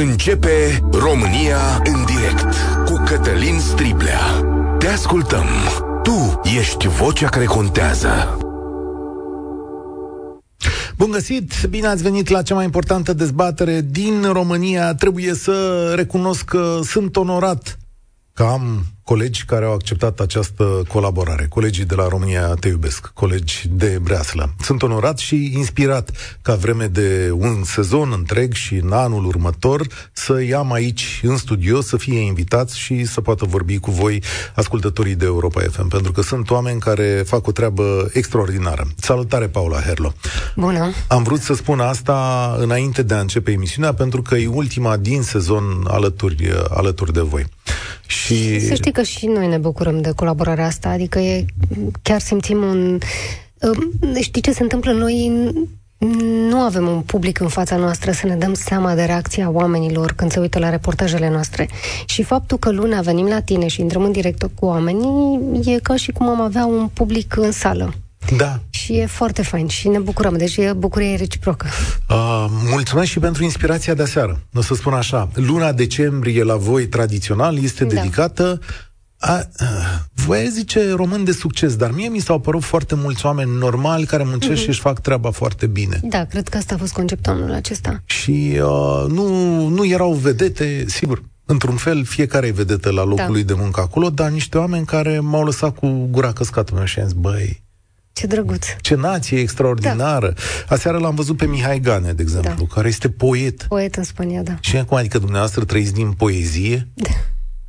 Începe 0.00 0.82
România 0.92 1.82
în 1.84 2.04
direct 2.04 2.54
cu 2.84 3.02
Cătălin 3.04 3.58
Striblea. 3.58 4.20
Te 4.78 4.86
ascultăm. 4.86 5.44
Tu 6.02 6.40
ești 6.58 6.88
vocea 6.88 7.28
care 7.28 7.44
contează. 7.44 8.38
Bun 10.96 11.10
găsit! 11.10 11.66
Bine 11.70 11.86
ați 11.86 12.02
venit 12.02 12.28
la 12.28 12.42
cea 12.42 12.54
mai 12.54 12.64
importantă 12.64 13.12
dezbatere 13.12 13.80
din 13.80 14.22
România. 14.32 14.94
Trebuie 14.94 15.34
să 15.34 15.92
recunosc 15.96 16.44
că 16.44 16.78
sunt 16.82 17.16
onorat 17.16 17.78
că 18.32 18.42
am 18.42 18.84
colegi 19.10 19.44
care 19.44 19.64
au 19.64 19.72
acceptat 19.72 20.20
această 20.20 20.82
colaborare. 20.88 21.46
Colegii 21.48 21.84
de 21.84 21.94
la 21.94 22.08
România 22.08 22.54
Te 22.54 22.68
Iubesc, 22.68 23.06
colegi 23.14 23.68
de 23.70 23.98
Breaslă. 24.02 24.54
Sunt 24.60 24.82
onorat 24.82 25.18
și 25.18 25.52
inspirat 25.54 26.10
ca 26.42 26.54
vreme 26.54 26.86
de 26.86 27.30
un 27.34 27.62
sezon 27.64 28.12
întreg 28.16 28.52
și 28.52 28.74
în 28.74 28.92
anul 28.92 29.24
următor 29.24 29.86
să 30.12 30.42
iau 30.42 30.70
aici 30.70 31.20
în 31.22 31.36
studio, 31.36 31.80
să 31.80 31.96
fie 31.96 32.18
invitați 32.18 32.78
și 32.78 33.04
să 33.04 33.20
poată 33.20 33.44
vorbi 33.44 33.78
cu 33.78 33.90
voi, 33.90 34.22
ascultătorii 34.54 35.14
de 35.14 35.24
Europa 35.24 35.60
FM, 35.70 35.88
pentru 35.88 36.12
că 36.12 36.22
sunt 36.22 36.50
oameni 36.50 36.80
care 36.80 37.22
fac 37.26 37.46
o 37.46 37.52
treabă 37.52 38.10
extraordinară. 38.12 38.86
Salutare, 38.96 39.48
Paula 39.48 39.80
Herlo! 39.80 40.12
Bună! 40.56 40.90
Am 41.08 41.22
vrut 41.22 41.40
să 41.40 41.54
spun 41.54 41.80
asta 41.80 42.56
înainte 42.58 43.02
de 43.02 43.14
a 43.14 43.20
începe 43.20 43.50
emisiunea, 43.50 43.94
pentru 43.94 44.22
că 44.22 44.34
e 44.34 44.46
ultima 44.46 44.96
din 44.96 45.22
sezon 45.22 45.84
alături, 45.88 46.50
alături 46.68 47.12
de 47.12 47.20
voi. 47.20 47.46
Și... 48.06 48.60
Să 48.60 48.74
știi 48.74 48.92
că 48.92 49.02
și 49.02 49.26
noi 49.26 49.46
ne 49.46 49.58
bucurăm 49.58 50.00
de 50.00 50.12
colaborarea 50.16 50.66
asta, 50.66 50.88
adică 50.88 51.18
e, 51.18 51.44
chiar 52.02 52.20
simțim 52.20 52.62
un... 52.62 52.98
Știi 54.20 54.42
ce 54.42 54.52
se 54.52 54.62
întâmplă? 54.62 54.92
Noi 54.92 55.32
nu 56.48 56.56
avem 56.56 56.86
un 56.86 57.00
public 57.00 57.40
în 57.40 57.48
fața 57.48 57.76
noastră 57.76 58.10
să 58.10 58.26
ne 58.26 58.34
dăm 58.34 58.54
seama 58.54 58.94
de 58.94 59.02
reacția 59.02 59.50
oamenilor 59.50 60.12
când 60.12 60.32
se 60.32 60.40
uită 60.40 60.58
la 60.58 60.70
reportajele 60.70 61.30
noastre. 61.30 61.68
Și 62.06 62.22
faptul 62.22 62.58
că 62.58 62.70
luna 62.70 63.00
venim 63.00 63.26
la 63.26 63.40
tine 63.40 63.66
și 63.66 63.80
intrăm 63.80 64.02
în 64.02 64.12
direct 64.12 64.42
cu 64.54 64.66
oamenii 64.66 65.40
e 65.64 65.78
ca 65.82 65.96
și 65.96 66.10
cum 66.10 66.28
am 66.28 66.40
avea 66.40 66.64
un 66.64 66.88
public 66.92 67.36
în 67.36 67.52
sală. 67.52 67.94
Da. 68.36 68.60
Și 68.90 68.96
e 68.96 69.06
foarte 69.06 69.42
fain 69.42 69.66
și 69.66 69.88
ne 69.88 69.98
bucurăm, 69.98 70.36
deci 70.36 70.56
e 70.56 70.72
bucurie 70.72 71.16
reciprocă. 71.16 71.66
Uh, 72.10 72.46
mulțumesc 72.70 73.10
și 73.10 73.18
pentru 73.18 73.42
inspirația 73.42 73.94
de 73.94 74.02
aseară. 74.02 74.40
O 74.54 74.62
să 74.62 74.74
spun 74.74 74.92
așa, 74.92 75.28
luna 75.34 75.72
decembrie 75.72 76.42
la 76.42 76.56
voi 76.56 76.86
tradițional 76.86 77.62
este 77.62 77.84
da. 77.84 77.94
dedicată 77.94 78.60
a, 79.18 79.32
a, 79.32 79.46
voi 80.14 80.48
zice 80.50 80.90
român 80.90 81.24
de 81.24 81.32
succes, 81.32 81.76
dar 81.76 81.90
mie 81.90 82.08
mi 82.08 82.18
s-au 82.18 82.38
părut 82.38 82.62
foarte 82.62 82.94
mulți 82.94 83.26
oameni 83.26 83.58
normali 83.58 84.04
care 84.04 84.22
muncesc 84.22 84.52
mm-hmm. 84.52 84.62
și 84.62 84.68
își 84.68 84.80
fac 84.80 85.00
treaba 85.00 85.30
foarte 85.30 85.66
bine. 85.66 86.00
Da, 86.02 86.24
cred 86.24 86.48
că 86.48 86.56
asta 86.56 86.74
a 86.74 86.78
fost 86.78 86.92
conceptul 86.92 87.32
anul 87.32 87.52
acesta. 87.52 88.02
Și 88.04 88.60
uh, 88.62 89.04
nu, 89.08 89.66
nu 89.68 89.86
erau 89.86 90.12
vedete, 90.12 90.84
sigur, 90.86 91.22
într-un 91.44 91.76
fel, 91.76 92.04
fiecare 92.04 92.46
e 92.46 92.52
vedetă 92.52 92.90
la 92.90 93.04
locul 93.04 93.16
da. 93.16 93.28
lui 93.28 93.44
de 93.44 93.54
muncă 93.56 93.80
acolo, 93.80 94.10
dar 94.10 94.30
niște 94.30 94.58
oameni 94.58 94.86
care 94.86 95.18
m-au 95.18 95.44
lăsat 95.44 95.74
cu 95.74 96.08
gura 96.10 96.32
căscată 96.32 96.82
și 96.84 96.98
am 96.98 97.06
zis, 97.06 97.14
băi, 97.14 97.68
ce 98.20 98.26
drăguț. 98.26 98.66
Ce 98.80 98.94
nație 98.94 99.38
extraordinară. 99.38 100.26
Da. 100.26 100.74
Aseară 100.74 100.98
l-am 100.98 101.14
văzut 101.14 101.36
pe 101.36 101.46
Mihai 101.46 101.80
Gane, 101.80 102.12
de 102.12 102.22
exemplu, 102.22 102.66
da. 102.68 102.74
care 102.74 102.88
este 102.88 103.08
poet. 103.08 103.62
Poet 103.62 103.94
în 103.94 104.02
Spania, 104.02 104.42
da. 104.42 104.56
Și 104.60 104.76
acum, 104.76 104.96
adică 104.96 105.18
dumneavoastră 105.18 105.64
trăiți 105.64 105.92
din 105.92 106.12
poezie? 106.12 106.88
Da. 106.94 107.10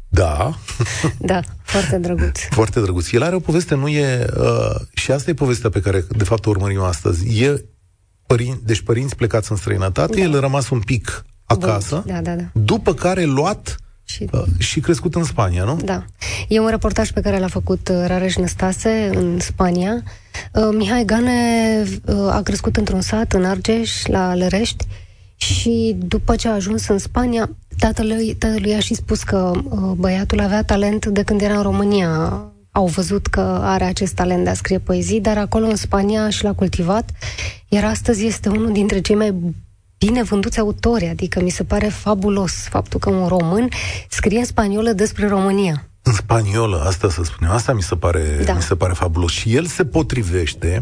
Da. 0.09 0.53
Da, 1.31 1.39
foarte 1.63 1.97
drăguț. 1.97 2.39
Foarte 2.49 2.79
drăguț. 2.79 3.11
El 3.11 3.23
are 3.23 3.35
o 3.35 3.39
poveste, 3.39 3.75
nu 3.75 3.87
e... 3.87 4.25
Uh, 4.37 4.75
și 4.93 5.11
asta 5.11 5.29
e 5.29 5.33
povestea 5.33 5.69
pe 5.69 5.79
care, 5.79 6.05
de 6.17 6.23
fapt, 6.23 6.45
o 6.45 6.49
urmărim 6.49 6.81
astăzi. 6.81 7.43
E 7.43 7.65
părin, 8.25 8.59
deci 8.63 8.81
părinți 8.81 9.15
plecați 9.15 9.51
în 9.51 9.57
străinătate, 9.57 10.15
da. 10.15 10.21
el 10.21 10.35
a 10.35 10.39
rămas 10.39 10.69
un 10.69 10.79
pic 10.79 11.25
acasă, 11.45 12.03
da, 12.05 12.21
da, 12.21 12.35
da. 12.35 12.43
după 12.53 12.93
care 12.93 13.23
luat 13.23 13.67
și... 13.67 13.75
Uh, 13.75 13.90
și 14.57 14.79
crescut 14.79 15.15
în 15.15 15.23
Spania, 15.23 15.63
nu? 15.63 15.79
Da. 15.83 16.05
E 16.47 16.59
un 16.59 16.69
reportaj 16.69 17.11
pe 17.11 17.21
care 17.21 17.39
l-a 17.39 17.47
făcut 17.47 17.89
uh, 17.89 18.03
Rareș 18.07 18.35
Năstase 18.35 19.09
în 19.13 19.39
Spania. 19.39 20.03
Uh, 20.53 20.69
Mihai 20.71 21.05
Gane 21.05 21.83
uh, 22.05 22.15
a 22.29 22.41
crescut 22.41 22.77
într-un 22.77 23.01
sat 23.01 23.33
în 23.33 23.45
Argeș, 23.45 24.05
la 24.05 24.35
Lărești, 24.35 24.85
și 25.35 25.95
după 25.97 26.35
ce 26.35 26.47
a 26.47 26.53
ajuns 26.53 26.87
în 26.87 26.97
Spania, 26.97 27.49
tatălui, 27.77 28.35
tatălui 28.35 28.73
a 28.73 28.79
și 28.79 28.93
spus 28.93 29.23
că 29.23 29.51
uh, 29.63 29.79
băiatul 29.95 30.39
avea 30.39 30.63
talent 30.63 31.05
de 31.05 31.23
când 31.23 31.41
era 31.41 31.55
în 31.55 31.61
România. 31.61 32.43
Au 32.71 32.85
văzut 32.85 33.27
că 33.27 33.59
are 33.61 33.83
acest 33.83 34.13
talent 34.13 34.43
de 34.43 34.49
a 34.49 34.53
scrie 34.53 34.79
poezii, 34.79 35.21
dar 35.21 35.37
acolo 35.37 35.65
în 35.65 35.75
Spania 35.75 36.29
și 36.29 36.43
l-a 36.43 36.53
cultivat, 36.53 37.09
iar 37.67 37.83
astăzi 37.83 38.25
este 38.25 38.49
unul 38.49 38.71
dintre 38.71 39.01
cei 39.01 39.15
mai 39.15 39.33
bine 40.05 40.23
vânduți 40.23 40.59
autori, 40.59 41.07
adică 41.07 41.41
mi 41.41 41.49
se 41.49 41.63
pare 41.63 41.87
fabulos 41.87 42.51
faptul 42.51 42.99
că 42.99 43.09
un 43.09 43.27
român 43.27 43.69
scrie 44.09 44.39
în 44.39 44.45
spaniolă 44.45 44.91
despre 44.91 45.27
România. 45.27 45.87
În 46.01 46.13
spaniolă, 46.13 46.83
asta 46.85 47.09
să 47.09 47.23
spunem, 47.23 47.53
asta 47.53 47.73
mi 47.73 47.81
se 47.81 47.95
pare, 47.95 48.41
da. 48.45 48.53
mi 48.53 48.61
se 48.61 48.75
pare 48.75 48.93
fabulos. 48.93 49.31
Și 49.31 49.55
el 49.55 49.65
se 49.65 49.85
potrivește 49.85 50.81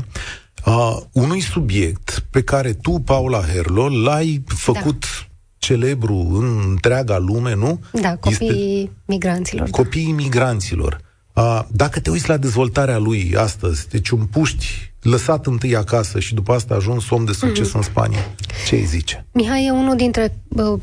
uh, 0.65 0.97
unui 1.11 1.39
subiect 1.39 2.25
pe 2.29 2.41
care 2.41 2.73
tu, 2.73 2.91
Paula 2.91 3.41
Herlo, 3.41 3.89
l-ai 3.89 4.43
făcut 4.47 4.99
da. 4.99 5.27
celebru 5.57 6.15
în 6.33 6.69
întreaga 6.69 7.17
lume, 7.17 7.55
nu? 7.55 7.79
Da, 7.91 8.15
copiii 8.15 8.81
este 8.81 8.91
migranților. 9.05 9.69
Da. 9.69 9.71
Copiii 9.71 10.09
da. 10.09 10.15
migranților. 10.15 10.99
Uh, 11.33 11.61
dacă 11.71 11.99
te 11.99 12.09
uiți 12.09 12.29
la 12.29 12.37
dezvoltarea 12.37 12.97
lui 12.97 13.35
astăzi, 13.37 13.89
deci 13.89 14.09
un 14.09 14.25
puști 14.25 14.88
lăsat 15.01 15.45
întâi 15.45 15.75
acasă 15.75 16.19
și 16.19 16.33
după 16.33 16.53
asta 16.53 16.73
a 16.73 16.77
ajuns 16.77 17.09
om 17.09 17.25
de 17.25 17.31
succes 17.31 17.69
mm-hmm. 17.69 17.73
în 17.73 17.81
Spania. 17.81 18.25
Ce 18.67 18.75
îi 18.75 18.85
zice? 18.85 19.25
Mihai 19.31 19.65
e 19.65 19.71
unul 19.71 19.95
dintre 19.95 20.41
uh, 20.47 20.79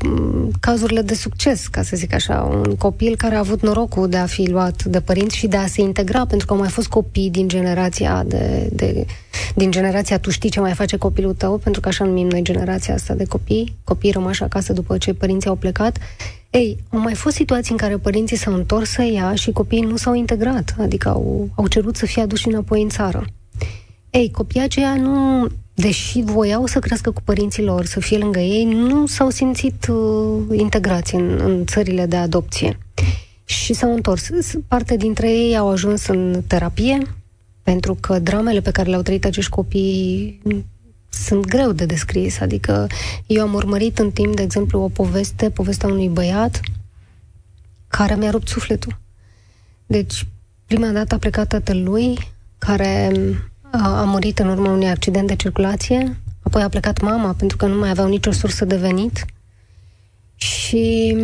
cazurile 0.59 1.01
de 1.01 1.13
succes, 1.13 1.67
ca 1.67 1.81
să 1.81 1.95
zic 1.95 2.13
așa. 2.13 2.41
Un 2.41 2.75
copil 2.75 3.15
care 3.15 3.35
a 3.35 3.39
avut 3.39 3.61
norocul 3.61 4.09
de 4.09 4.17
a 4.17 4.25
fi 4.25 4.49
luat 4.49 4.83
de 4.83 5.01
părinți 5.01 5.35
și 5.35 5.47
de 5.47 5.57
a 5.57 5.67
se 5.67 5.81
integra, 5.81 6.25
pentru 6.25 6.47
că 6.47 6.53
au 6.53 6.59
mai 6.59 6.69
fost 6.69 6.87
copii 6.87 7.29
din 7.29 7.47
generația 7.47 8.23
de, 8.23 8.69
de 8.71 9.05
din 9.55 9.71
generația 9.71 10.19
tu 10.19 10.29
știi 10.29 10.49
ce 10.49 10.59
mai 10.59 10.73
face 10.73 10.97
copilul 10.97 11.33
tău, 11.33 11.57
pentru 11.57 11.81
că 11.81 11.87
așa 11.87 12.05
numim 12.05 12.27
noi 12.27 12.41
generația 12.41 12.93
asta 12.93 13.13
de 13.13 13.25
copii, 13.25 13.77
copii 13.83 14.11
rămași 14.11 14.43
acasă 14.43 14.73
după 14.73 14.97
ce 14.97 15.13
părinții 15.13 15.49
au 15.49 15.55
plecat. 15.55 15.97
Ei, 16.49 16.77
au 16.89 16.99
mai 16.99 17.13
fost 17.13 17.35
situații 17.35 17.71
în 17.71 17.77
care 17.77 17.97
părinții 17.97 18.37
s-au 18.37 18.53
întors 18.53 18.89
să 18.89 19.03
ia 19.03 19.35
și 19.35 19.51
copiii 19.51 19.81
nu 19.81 19.95
s-au 19.95 20.13
integrat, 20.13 20.75
adică 20.79 21.09
au, 21.09 21.49
au 21.55 21.67
cerut 21.67 21.95
să 21.95 22.05
fie 22.05 22.21
aduși 22.21 22.47
înapoi 22.47 22.81
în 22.81 22.89
țară. 22.89 23.25
Ei, 24.09 24.31
copiii 24.31 24.63
aceia 24.63 24.95
nu, 24.95 25.47
deși 25.73 26.21
voiau 26.21 26.65
să 26.65 26.79
crească 26.79 27.11
cu 27.11 27.21
părinții 27.21 27.63
lor, 27.63 27.85
să 27.85 27.99
fie 27.99 28.17
lângă 28.17 28.39
ei, 28.39 28.63
nu 28.63 29.05
s-au 29.05 29.29
simțit 29.29 29.87
uh, 29.87 30.57
integrați 30.59 31.15
în, 31.15 31.39
în 31.39 31.65
țările 31.65 32.05
de 32.05 32.15
adopție. 32.15 32.77
Și 33.45 33.73
s-au 33.73 33.93
întors. 33.93 34.29
Parte 34.67 34.95
dintre 34.95 35.31
ei 35.31 35.57
au 35.57 35.69
ajuns 35.69 36.07
în 36.07 36.43
terapie, 36.47 37.01
pentru 37.63 37.97
că 37.99 38.19
dramele 38.19 38.61
pe 38.61 38.71
care 38.71 38.89
le-au 38.89 39.01
trăit 39.01 39.25
acești 39.25 39.51
copii 39.51 40.41
sunt 41.09 41.45
greu 41.45 41.71
de 41.71 41.85
descris. 41.85 42.39
Adică 42.39 42.87
eu 43.25 43.41
am 43.41 43.53
urmărit 43.53 43.99
în 43.99 44.11
timp, 44.11 44.35
de 44.35 44.41
exemplu, 44.41 44.79
o 44.79 44.87
poveste, 44.87 45.49
povestea 45.49 45.89
unui 45.89 46.09
băiat 46.09 46.59
care 47.87 48.15
mi-a 48.15 48.29
rupt 48.29 48.47
sufletul. 48.47 48.99
Deci, 49.85 50.27
prima 50.65 50.87
dată 50.87 51.15
a 51.15 51.17
plecat 51.17 51.47
tatălui, 51.47 52.17
care 52.57 53.11
a 53.71 54.03
murit 54.03 54.39
în 54.39 54.47
urma 54.47 54.71
unui 54.71 54.89
accident 54.89 55.27
de 55.27 55.35
circulație, 55.35 56.17
apoi 56.41 56.61
a 56.61 56.69
plecat 56.69 57.01
mama 57.01 57.33
pentru 57.33 57.57
că 57.57 57.65
nu 57.65 57.77
mai 57.77 57.89
aveau 57.89 58.07
nicio 58.07 58.31
sursă 58.31 58.65
de 58.65 58.75
venit 58.75 59.25
și 60.35 61.15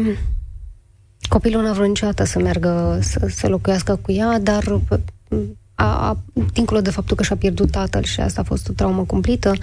copilul 1.30 1.64
n-a 1.64 1.74
vrut 1.74 1.88
niciodată 1.88 2.24
să 2.24 2.40
meargă 2.40 3.00
să, 3.02 3.28
să 3.30 3.48
locuiască 3.48 3.96
cu 3.96 4.12
ea, 4.12 4.40
dar 4.40 4.82
a, 5.76 6.08
a, 6.08 6.18
dincolo 6.54 6.82
de 6.82 6.90
faptul 6.90 7.16
că 7.16 7.24
și-a 7.24 7.36
pierdut 7.36 7.72
tatăl 7.72 8.04
și 8.04 8.20
asta 8.20 8.42
a 8.42 8.44
fost 8.44 8.70
o 8.70 8.74
traumă 8.74 9.04
cumplită, 9.04 9.54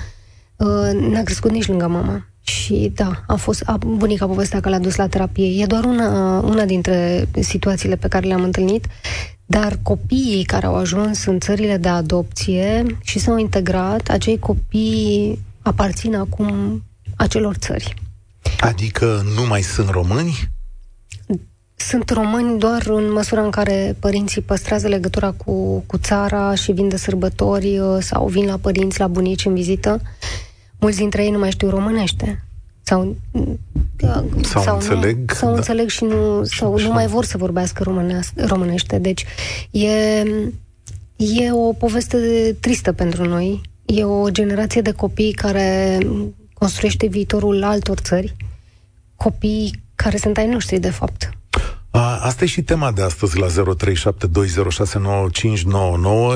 n-a 0.93 1.23
crescut 1.23 1.51
nici 1.51 1.69
lângă 1.69 1.87
mama. 1.87 2.30
Și 2.51 2.93
da, 2.95 3.23
a 3.27 3.35
fost 3.35 3.63
a, 3.67 3.77
bunica 3.87 4.27
povestea 4.27 4.61
că 4.61 4.69
l-a 4.69 4.79
dus 4.79 4.97
la 4.97 5.07
terapie. 5.07 5.63
E 5.63 5.67
doar 5.67 5.85
una, 5.85 6.39
una 6.39 6.65
dintre 6.65 7.29
situațiile 7.41 7.97
pe 7.97 8.09
care 8.09 8.27
le-am 8.27 8.43
întâlnit 8.43 8.87
dar 9.51 9.79
copiii 9.83 10.45
care 10.45 10.67
au 10.67 10.75
ajuns 10.75 11.25
în 11.25 11.41
țările 11.41 11.77
de 11.77 11.89
adopție 11.89 12.87
și 13.03 13.19
s-au 13.19 13.39
integrat, 13.39 14.09
acei 14.09 14.39
copii 14.39 15.39
aparțin 15.63 16.15
acum 16.15 16.83
acelor 17.17 17.55
țări. 17.55 17.95
Adică 18.61 19.23
nu 19.35 19.47
mai 19.47 19.63
sunt 19.63 19.89
români? 19.89 20.51
Sunt 21.77 22.11
români 22.11 22.59
doar 22.59 22.87
în 22.87 23.13
măsura 23.13 23.43
în 23.43 23.51
care 23.51 23.97
părinții 23.99 24.41
păstrează 24.41 24.89
legătura 24.89 25.31
cu, 25.31 25.85
cu 25.87 25.99
țara 25.99 26.55
și 26.55 26.73
vin 26.73 26.89
de 26.89 26.97
sărbători 26.97 27.79
uh, 27.79 27.97
sau 28.01 28.27
vin 28.27 28.47
la 28.47 28.57
părinți, 28.57 29.01
la 29.01 29.07
bunici 29.07 29.45
în 29.45 29.55
vizită. 29.55 30.01
Mulți 30.81 30.99
dintre 30.99 31.25
ei 31.25 31.31
nu 31.31 31.39
mai 31.39 31.51
știu 31.51 31.69
românește. 31.69 32.45
Sau, 32.83 33.17
sau, 34.43 34.63
sau 34.63 34.75
înțeleg, 34.75 35.19
nu, 35.19 35.35
sau 35.35 35.51
da. 35.51 35.57
înțeleg 35.57 35.89
și 35.89 36.05
nu, 36.05 36.45
și 36.45 36.59
sau 36.59 36.79
nu 36.79 36.93
mai 36.93 37.07
vor 37.07 37.25
să 37.25 37.39
vorbească 37.39 37.83
românește. 38.37 38.99
Deci 38.99 39.25
e, 39.71 39.91
e 41.17 41.53
o 41.53 41.73
poveste 41.73 42.17
tristă 42.61 42.93
pentru 42.93 43.25
noi. 43.25 43.61
E 43.85 44.05
o 44.05 44.31
generație 44.31 44.81
de 44.81 44.93
copii 44.93 45.33
care 45.33 45.99
construiește 46.55 47.07
viitorul 47.07 47.63
altor 47.63 47.99
țări, 47.99 48.37
copii 49.17 49.83
care 49.95 50.17
sunt 50.17 50.37
ai 50.37 50.47
noștri, 50.47 50.79
de 50.79 50.91
fapt. 50.91 51.31
A, 51.93 52.19
asta 52.19 52.45
e 52.45 52.47
și 52.47 52.63
tema 52.63 52.93
de 52.93 53.03
astăzi 53.03 53.39
la 53.39 53.47
0372069599 53.47 53.53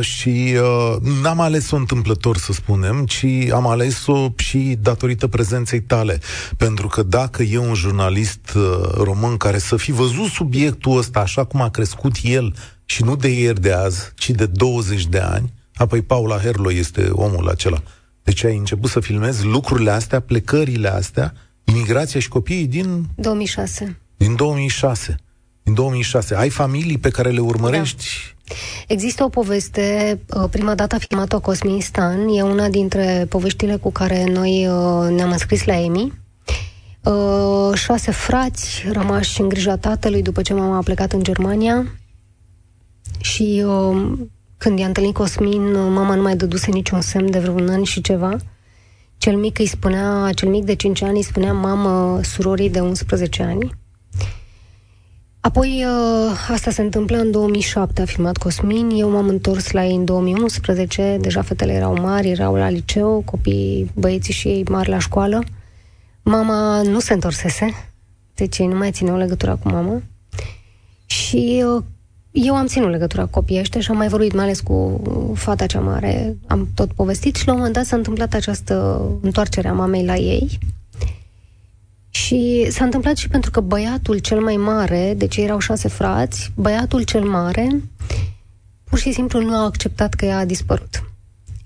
și 0.00 0.56
uh, 0.56 0.96
n-am 1.22 1.40
ales-o 1.40 1.76
întâmplător, 1.76 2.36
să 2.36 2.52
spunem, 2.52 3.04
ci 3.04 3.26
am 3.52 3.66
ales-o 3.66 4.28
și 4.36 4.78
datorită 4.80 5.26
prezenței 5.26 5.80
tale. 5.80 6.20
Pentru 6.56 6.86
că 6.86 7.02
dacă 7.02 7.42
e 7.42 7.58
un 7.58 7.74
jurnalist 7.74 8.52
uh, 8.56 8.62
român 8.94 9.36
care 9.36 9.58
să 9.58 9.76
fi 9.76 9.92
văzut 9.92 10.26
subiectul 10.26 10.98
ăsta 10.98 11.20
așa 11.20 11.44
cum 11.44 11.60
a 11.60 11.70
crescut 11.70 12.12
el 12.22 12.54
și 12.84 13.02
nu 13.02 13.16
de 13.16 13.28
ieri 13.28 13.60
de 13.60 13.72
azi, 13.72 14.12
ci 14.14 14.30
de 14.30 14.46
20 14.46 15.06
de 15.06 15.18
ani, 15.18 15.52
apoi 15.74 16.02
Paula 16.02 16.38
Herlo 16.38 16.72
este 16.72 17.08
omul 17.12 17.48
acela. 17.48 17.82
Deci 18.22 18.44
ai 18.44 18.56
început 18.56 18.90
să 18.90 19.00
filmezi 19.00 19.44
lucrurile 19.44 19.90
astea, 19.90 20.20
plecările 20.20 20.88
astea, 20.88 21.34
imigrația 21.64 22.20
și 22.20 22.28
copiii 22.28 22.66
din... 22.66 23.04
2006. 23.16 23.98
Din 24.16 24.36
2006 24.36 25.16
din 25.64 25.74
2006. 25.74 26.34
Ai 26.34 26.50
familii 26.50 26.98
pe 26.98 27.10
care 27.10 27.30
le 27.30 27.40
urmărești? 27.40 28.04
Da. 28.46 28.54
Există 28.86 29.24
o 29.24 29.28
poveste, 29.28 30.18
uh, 30.28 30.48
prima 30.50 30.74
dată 30.74 30.94
a 30.94 30.98
filmat-o 30.98 31.40
Cosmin 31.40 31.80
Stan, 31.80 32.28
e 32.28 32.42
una 32.42 32.68
dintre 32.68 33.26
poveștile 33.28 33.76
cu 33.76 33.92
care 33.92 34.24
noi 34.24 34.66
uh, 34.66 35.10
ne-am 35.10 35.30
înscris 35.30 35.64
la 35.64 35.80
EMI. 35.80 36.12
Uh, 37.02 37.74
șase 37.74 38.10
frați 38.10 38.82
rămași 38.92 39.40
în 39.40 39.48
grija 39.48 39.76
tatălui 39.76 40.22
după 40.22 40.42
ce 40.42 40.54
mama 40.54 40.76
a 40.76 40.82
plecat 40.82 41.12
în 41.12 41.22
Germania 41.22 41.86
și 43.20 43.64
când 44.56 44.78
i-a 44.78 44.86
întâlnit 44.86 45.14
Cosmin, 45.14 45.72
mama 45.72 46.14
nu 46.14 46.22
mai 46.22 46.36
dăduse 46.36 46.70
niciun 46.70 47.00
semn 47.00 47.30
de 47.30 47.38
vreun 47.38 47.68
an 47.68 47.82
și 47.82 48.00
ceva. 48.00 48.36
Cel 49.18 49.36
mic 49.36 49.58
îi 49.58 49.66
spunea, 49.66 50.30
cel 50.34 50.48
mic 50.48 50.64
de 50.64 50.74
5 50.74 51.02
ani 51.02 51.16
îi 51.16 51.22
spunea 51.22 51.52
mamă 51.52 52.20
surorii 52.22 52.70
de 52.70 52.80
11 52.80 53.42
ani 53.42 53.83
Apoi, 55.44 55.84
uh, 55.86 56.50
asta 56.50 56.70
se 56.70 56.82
întâmplă 56.82 57.16
în 57.16 57.30
2007, 57.30 58.02
a 58.02 58.04
filmat 58.04 58.36
Cosmin, 58.36 58.90
eu 58.90 59.10
m-am 59.10 59.28
întors 59.28 59.70
la 59.70 59.84
ei 59.84 59.94
în 59.94 60.04
2011, 60.04 61.18
deja 61.20 61.42
fetele 61.42 61.72
erau 61.72 62.00
mari, 62.00 62.30
erau 62.30 62.54
la 62.54 62.68
liceu, 62.68 63.22
copiii, 63.24 63.90
băieții 63.94 64.32
și 64.32 64.48
ei 64.48 64.64
mari 64.68 64.88
la 64.88 64.98
școală. 64.98 65.44
Mama 66.22 66.82
nu 66.82 67.00
se 67.00 67.12
întorsese, 67.12 67.92
deci 68.34 68.58
ei 68.58 68.66
nu 68.66 68.76
mai 68.76 68.90
țineau 68.90 69.16
legătura 69.16 69.54
cu 69.54 69.68
mama. 69.68 70.02
Și 71.06 71.64
uh, 71.66 71.82
eu 72.30 72.54
am 72.54 72.66
ținut 72.66 72.90
legătura 72.90 73.24
cu 73.24 73.30
copiii 73.30 73.60
ăștia 73.60 73.80
și 73.80 73.90
am 73.90 73.96
mai 73.96 74.08
vorbit 74.08 74.34
mai 74.34 74.44
ales 74.44 74.60
cu 74.60 75.02
fata 75.34 75.66
cea 75.66 75.80
mare, 75.80 76.36
am 76.46 76.68
tot 76.74 76.92
povestit 76.92 77.34
și 77.34 77.46
la 77.46 77.52
un 77.52 77.58
moment 77.58 77.76
dat 77.76 77.84
s-a 77.84 77.96
întâmplat 77.96 78.34
această 78.34 79.06
întoarcere 79.20 79.68
a 79.68 79.72
mamei 79.72 80.04
la 80.04 80.16
ei 80.16 80.58
și 82.34 82.70
s-a 82.70 82.84
întâmplat 82.84 83.16
și 83.16 83.28
pentru 83.28 83.50
că 83.50 83.60
băiatul 83.60 84.18
cel 84.18 84.40
mai 84.40 84.56
mare, 84.56 85.14
deci 85.16 85.36
erau 85.36 85.58
șase 85.58 85.88
frați, 85.88 86.52
băiatul 86.54 87.02
cel 87.02 87.24
mare 87.24 87.82
pur 88.84 88.98
și 88.98 89.12
simplu 89.12 89.40
nu 89.40 89.54
a 89.54 89.64
acceptat 89.64 90.14
că 90.14 90.24
ea 90.24 90.38
a 90.38 90.44
dispărut. 90.44 91.10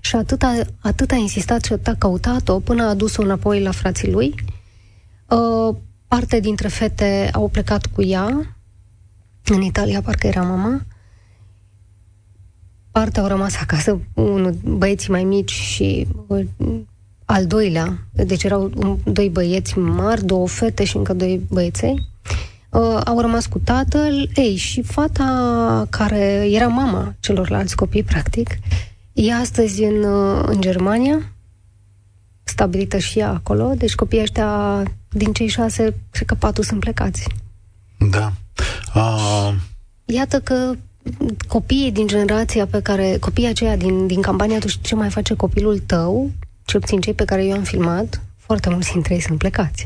Și 0.01 0.17
atât 0.17 0.43
a, 0.43 0.55
atât 0.81 1.11
a 1.11 1.15
insistat 1.15 1.65
și 1.65 1.73
atât 1.73 1.87
a 1.87 1.95
căutat-o 1.99 2.61
până 2.61 2.83
a 2.83 2.89
adus-o 2.89 3.23
înapoi 3.23 3.63
la 3.63 3.71
frații 3.71 4.11
lui. 4.11 4.35
Uh, 5.29 5.77
parte 6.07 6.41
dintre 6.41 6.69
fete 6.69 7.31
au 7.33 7.49
plecat 7.49 7.87
cu 7.87 8.03
ea, 8.03 8.57
în 9.45 9.63
Italia 9.63 10.03
parcă 10.03 10.27
era 10.27 10.43
mama, 10.43 10.81
parte 12.91 13.21
au 13.21 13.27
rămas 13.27 13.57
acasă, 13.57 14.01
unul, 14.15 14.53
băieții 14.65 15.11
mai 15.11 15.25
mici 15.25 15.53
și 15.53 16.07
uh, 16.27 16.47
al 17.31 17.47
doilea, 17.47 17.99
deci 18.13 18.43
erau 18.43 18.71
doi 19.05 19.29
băieți 19.29 19.79
mari, 19.79 20.25
două 20.25 20.49
fete 20.49 20.85
și 20.85 20.97
încă 20.97 21.13
doi 21.13 21.41
băieței, 21.49 22.09
uh, 22.71 23.01
au 23.05 23.21
rămas 23.21 23.47
cu 23.47 23.59
tatăl, 23.59 24.31
ei, 24.35 24.57
și 24.57 24.83
fata 24.83 25.87
care 25.91 26.49
era 26.51 26.67
mama 26.67 27.15
celorlalți 27.21 27.77
copii, 27.77 28.03
practic, 28.03 28.59
e 29.13 29.35
astăzi 29.35 29.83
în, 29.83 30.03
uh, 30.03 30.43
în 30.47 30.61
Germania, 30.61 31.33
stabilită 32.43 32.99
și 32.99 33.19
ea 33.19 33.31
acolo, 33.31 33.75
deci 33.77 33.95
copiii 33.95 34.23
ăștia, 34.23 34.83
din 35.11 35.33
cei 35.33 35.49
șase, 35.49 35.95
cred 36.11 36.27
că 36.27 36.35
patru 36.35 36.63
sunt 36.63 36.81
plecați. 36.81 37.27
Da. 38.11 38.33
Uh... 38.95 39.55
Iată 40.05 40.41
că 40.41 40.75
copiii 41.49 41.93
din 41.93 42.07
generația 42.07 42.67
pe 42.67 42.81
care, 42.83 43.17
copiii 43.21 43.49
aceia 43.49 43.77
din, 43.77 44.07
din 44.07 44.21
campania 44.21 44.59
Tu 44.59 44.69
știi 44.69 44.83
ce 44.83 44.95
mai 44.95 45.11
face 45.11 45.35
copilul 45.35 45.79
tău, 45.79 46.31
cel 46.69 46.81
puțin 46.81 47.01
cei 47.01 47.15
pe 47.15 47.25
care 47.25 47.45
eu 47.45 47.53
am 47.53 47.63
filmat, 47.63 48.23
foarte 48.37 48.69
mulți 48.71 48.93
dintre 48.93 49.15
ei 49.15 49.21
sunt 49.21 49.39
plecați. 49.39 49.85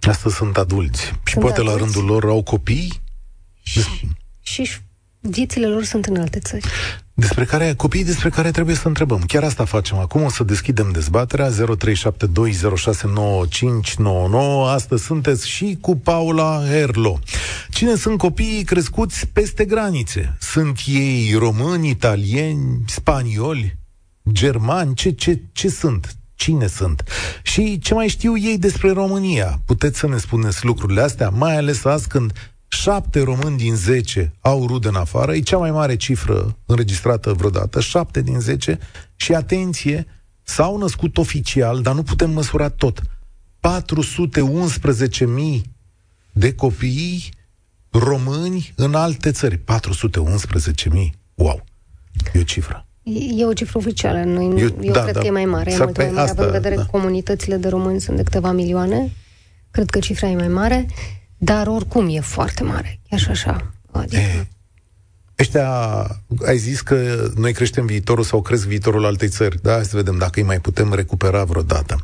Asta 0.00 0.30
sunt 0.30 0.56
adulți. 0.56 1.02
Sunt 1.02 1.18
și 1.24 1.38
poate 1.38 1.60
adulți. 1.60 1.78
la 1.78 1.84
rândul 1.84 2.04
lor 2.04 2.24
au 2.24 2.42
copii? 2.42 3.00
Și, 3.62 3.80
și 4.40 4.70
viețile 5.20 5.66
lor 5.66 5.84
sunt 5.84 6.04
în 6.04 6.16
alte 6.16 6.38
țări. 6.38 6.66
Despre 7.14 7.44
care, 7.44 7.74
copiii 7.74 8.04
despre 8.04 8.28
care 8.28 8.50
trebuie 8.50 8.74
să 8.74 8.88
întrebăm. 8.88 9.20
Chiar 9.20 9.42
asta 9.42 9.64
facem 9.64 9.98
acum, 9.98 10.22
o 10.22 10.28
să 10.28 10.44
deschidem 10.44 10.90
dezbaterea 10.92 11.50
0372069599. 11.50 11.54
Astăzi 14.66 15.04
sunteți 15.04 15.48
și 15.48 15.78
cu 15.80 15.96
Paula 15.96 16.62
Herlo. 16.68 17.18
Cine 17.70 17.94
sunt 17.94 18.18
copiii 18.18 18.64
crescuți 18.64 19.26
peste 19.26 19.64
granițe? 19.64 20.36
Sunt 20.40 20.80
ei 20.86 21.34
români, 21.38 21.88
italieni, 21.88 22.82
spanioli, 22.86 23.76
germani? 24.32 24.94
Ce, 24.94 25.10
ce, 25.10 25.40
ce 25.52 25.68
sunt? 25.68 26.16
Cine 26.34 26.66
sunt 26.66 27.04
și 27.42 27.78
ce 27.78 27.94
mai 27.94 28.08
știu 28.08 28.38
ei 28.38 28.58
despre 28.58 28.90
România. 28.90 29.60
Puteți 29.66 29.98
să 29.98 30.06
ne 30.06 30.18
spuneți 30.18 30.64
lucrurile 30.64 31.00
astea, 31.00 31.28
mai 31.28 31.56
ales 31.56 31.84
azi 31.84 32.08
când 32.08 32.32
șapte 32.68 33.22
români 33.22 33.56
din 33.56 33.74
zece 33.74 34.32
au 34.40 34.66
rude 34.66 34.88
în 34.88 34.94
afară, 34.94 35.34
e 35.34 35.40
cea 35.40 35.56
mai 35.58 35.70
mare 35.70 35.96
cifră 35.96 36.56
înregistrată 36.66 37.32
vreodată, 37.32 37.80
șapte 37.80 38.22
din 38.22 38.40
zece 38.40 38.78
și 39.16 39.34
atenție, 39.34 40.06
s-au 40.42 40.78
născut 40.78 41.16
oficial, 41.16 41.82
dar 41.82 41.94
nu 41.94 42.02
putem 42.02 42.30
măsura 42.30 42.68
tot. 42.68 43.00
411.000 43.00 43.06
de 46.32 46.54
copii 46.54 47.28
români 47.90 48.72
în 48.76 48.94
alte 48.94 49.30
țări. 49.30 49.56
411.000. 49.56 49.64
Wow! 51.34 51.64
E 52.32 52.38
o 52.38 52.42
cifră. 52.42 52.86
E 53.04 53.44
o 53.44 53.52
cifră 53.52 53.78
oficială. 53.78 54.22
Noi, 54.24 54.44
eu 54.44 54.76
eu 54.80 54.92
da, 54.92 55.02
cred 55.02 55.14
da. 55.14 55.20
că 55.20 55.26
e 55.26 55.30
mai 55.30 55.44
mare. 55.44 55.72
E 55.72 55.76
mult 55.78 55.96
mai 55.96 56.06
mare, 56.06 56.20
asta, 56.20 56.32
având 56.32 56.46
în 56.46 56.60
vedere 56.60 56.76
da. 56.76 56.84
comunitățile 56.84 57.56
de 57.56 57.68
români 57.68 58.00
sunt 58.00 58.16
de 58.16 58.22
câteva 58.22 58.52
milioane. 58.52 59.12
Cred 59.70 59.90
că 59.90 59.98
cifra 59.98 60.28
e 60.28 60.34
mai 60.34 60.48
mare, 60.48 60.86
dar 61.36 61.66
oricum 61.66 62.08
e 62.16 62.20
foarte 62.20 62.62
mare. 62.62 63.00
Chiar 63.08 63.18
și 63.18 63.28
așa. 63.28 63.72
Adică... 63.90 64.16
E. 64.20 64.46
Ăștia, 65.38 65.68
ai 66.46 66.56
zis 66.56 66.80
că 66.80 67.28
noi 67.36 67.52
creștem 67.52 67.86
viitorul 67.86 68.24
sau 68.24 68.42
cresc 68.42 68.66
viitorul 68.66 69.04
altei 69.04 69.28
țări. 69.28 69.58
Da, 69.62 69.82
să 69.82 69.96
vedem 69.96 70.18
dacă 70.18 70.40
îi 70.40 70.46
mai 70.46 70.60
putem 70.60 70.92
recupera 70.92 71.44
vreodată. 71.44 71.96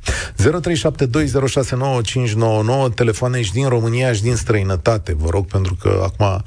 0372069599 2.90 2.94
telefoane 2.94 3.42
și 3.42 3.52
din 3.52 3.68
România 3.68 4.12
și 4.12 4.22
din 4.22 4.36
străinătate, 4.36 5.14
vă 5.14 5.28
rog, 5.30 5.46
pentru 5.46 5.74
că 5.74 6.00
acum 6.02 6.42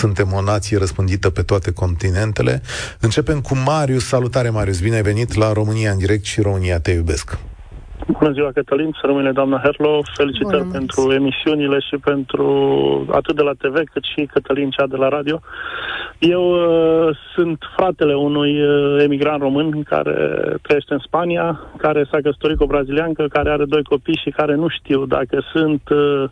suntem 0.00 0.32
o 0.32 0.42
nație 0.42 0.78
răspândită 0.78 1.30
pe 1.30 1.42
toate 1.42 1.72
continentele. 1.72 2.62
Începem 3.00 3.40
cu 3.40 3.54
Marius. 3.66 4.04
Salutare, 4.06 4.50
Marius. 4.50 4.80
Bine 4.80 4.96
ai 4.96 5.02
venit 5.02 5.34
la 5.34 5.52
România 5.52 5.90
în 5.90 5.98
direct 5.98 6.24
și 6.24 6.40
România 6.40 6.80
te 6.80 6.90
iubesc. 6.90 7.38
Bună 8.18 8.32
ziua, 8.32 8.50
Cătălin, 8.52 8.90
să 9.00 9.06
rămâne 9.06 9.32
doamna 9.32 9.60
Herlo. 9.62 10.02
Felicitări 10.16 10.62
Bună, 10.62 10.72
pentru 10.72 11.12
emisiunile 11.12 11.78
și 11.78 11.96
pentru 11.96 12.46
atât 13.10 13.36
de 13.36 13.42
la 13.42 13.52
TV 13.52 13.74
cât 13.92 14.04
și 14.04 14.28
Cătălin 14.32 14.70
cea 14.70 14.86
de 14.86 14.96
la 14.96 15.08
radio. 15.08 15.40
Eu 16.18 16.42
uh, 16.50 17.16
sunt 17.34 17.58
fratele 17.76 18.14
unui 18.14 18.62
uh, 18.62 19.02
emigrant 19.02 19.40
român 19.40 19.82
care 19.82 20.14
trăiește 20.62 20.92
în 20.92 21.02
Spania, 21.06 21.60
care 21.76 22.08
s-a 22.10 22.18
căsătorit 22.22 22.56
cu 22.56 22.62
o 22.62 22.72
braziliancă, 22.74 23.26
care 23.28 23.50
are 23.50 23.64
doi 23.64 23.82
copii 23.82 24.20
și 24.22 24.30
care 24.30 24.54
nu 24.54 24.68
știu 24.68 25.06
dacă 25.06 25.42
sunt 25.52 25.88
uh, 25.88 26.24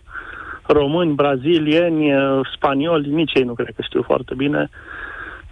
români, 0.72 1.14
brazilieni, 1.14 2.12
spanioli, 2.54 3.08
nici 3.08 3.32
ei 3.34 3.42
nu 3.42 3.52
cred 3.52 3.74
că 3.76 3.82
știu 3.82 4.02
foarte 4.02 4.34
bine. 4.34 4.70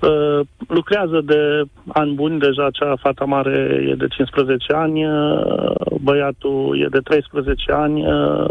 Uh, 0.01 0.47
lucrează 0.69 1.21
de 1.25 1.63
ani 1.89 2.13
buni, 2.13 2.39
deja 2.39 2.71
cea 2.71 2.97
fata 3.01 3.25
mare 3.25 3.85
e 3.91 3.95
de 3.95 4.07
15 4.09 4.73
ani, 4.73 5.07
uh, 5.07 5.75
băiatul 6.01 6.81
e 6.85 6.87
de 6.91 6.99
13 6.99 7.73
ani, 7.73 8.07
uh, 8.07 8.49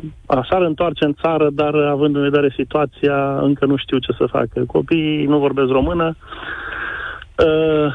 s-ar 0.49 0.61
întoarce 0.61 1.05
în 1.05 1.13
țară, 1.21 1.49
dar 1.51 1.75
având 1.75 2.15
în 2.15 2.21
vedere 2.21 2.53
situația, 2.55 3.39
încă 3.39 3.65
nu 3.65 3.75
știu 3.75 3.97
ce 3.97 4.11
să 4.17 4.25
facă. 4.25 4.63
Copiii 4.67 5.25
nu 5.25 5.39
vorbesc 5.39 5.69
română. 5.69 6.15
Uh, 7.45 7.93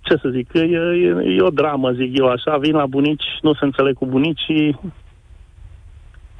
ce 0.00 0.16
să 0.22 0.28
zic, 0.28 0.52
e, 0.52 0.60
e, 0.60 1.34
e 1.36 1.42
o 1.42 1.50
dramă, 1.50 1.90
zic 1.90 2.18
eu 2.18 2.26
așa, 2.26 2.56
vin 2.56 2.74
la 2.74 2.86
bunici, 2.86 3.26
nu 3.42 3.54
se 3.54 3.64
înțeleg 3.64 3.94
cu 3.94 4.06
bunicii, 4.06 4.80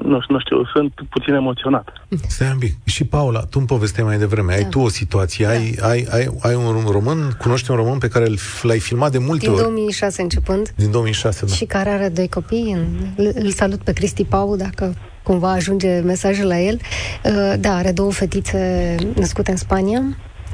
nu, 0.09 0.19
nu 0.29 0.39
știu, 0.39 0.65
sunt 0.65 0.93
puțin 1.11 1.35
emoționat. 1.35 1.93
Stai 2.29 2.51
un 2.53 2.59
pic. 2.59 2.75
Și 2.85 3.05
Paula, 3.05 3.41
tu 3.41 3.57
îmi 3.59 3.67
povesteai 3.67 4.07
mai 4.07 4.19
devreme, 4.19 4.53
da. 4.53 4.59
ai 4.59 4.69
tu 4.69 4.81
o 4.81 4.89
situație, 4.89 5.45
da. 5.47 5.51
ai, 5.51 5.79
ai, 5.83 6.07
ai, 6.11 6.29
ai 6.41 6.55
un 6.55 6.85
român, 6.91 7.37
cunoști 7.39 7.71
un 7.71 7.77
român 7.77 7.99
pe 7.99 8.09
care 8.09 8.27
l-ai 8.63 8.79
filmat 8.79 9.11
de 9.11 9.19
multe 9.19 9.39
Din 9.39 9.49
ori. 9.49 9.63
Din 9.63 9.69
2006 9.69 10.23
începând. 10.23 10.73
Din 10.77 10.91
2006, 10.91 11.47
da. 11.47 11.53
Și 11.53 11.65
care 11.65 11.89
are 11.89 12.09
doi 12.09 12.29
copii. 12.29 12.77
Îl 13.17 13.51
salut 13.51 13.83
pe 13.83 13.93
Cristi 13.93 14.25
Pau, 14.25 14.57
dacă 14.57 14.95
cumva 15.23 15.53
ajunge 15.53 16.01
mesajul 16.01 16.47
la 16.47 16.59
el. 16.59 16.81
Uh, 17.25 17.55
da, 17.61 17.75
are 17.75 17.93
două 17.93 18.13
fetițe 18.13 18.95
născute 19.15 19.51
în 19.51 19.57
Spania 19.57 20.03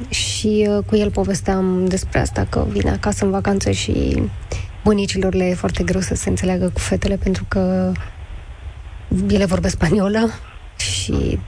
și 0.08 0.66
uh, 0.68 0.84
cu 0.86 0.96
el 0.96 1.10
povesteam 1.10 1.86
despre 1.86 2.20
asta, 2.20 2.46
că 2.50 2.64
vine 2.68 2.90
acasă 2.90 3.24
în 3.24 3.30
vacanță 3.30 3.70
și 3.70 4.22
bunicilor 4.84 5.34
le 5.34 5.44
e 5.44 5.54
foarte 5.54 5.82
greu 5.82 6.00
să 6.00 6.14
se 6.14 6.28
înțeleagă 6.28 6.70
cu 6.72 6.80
fetele 6.80 7.16
pentru 7.16 7.44
că 7.48 7.92
ele 9.30 9.44
vorbesc 9.44 9.74
spaniolă 9.74 10.30
și 10.76 11.38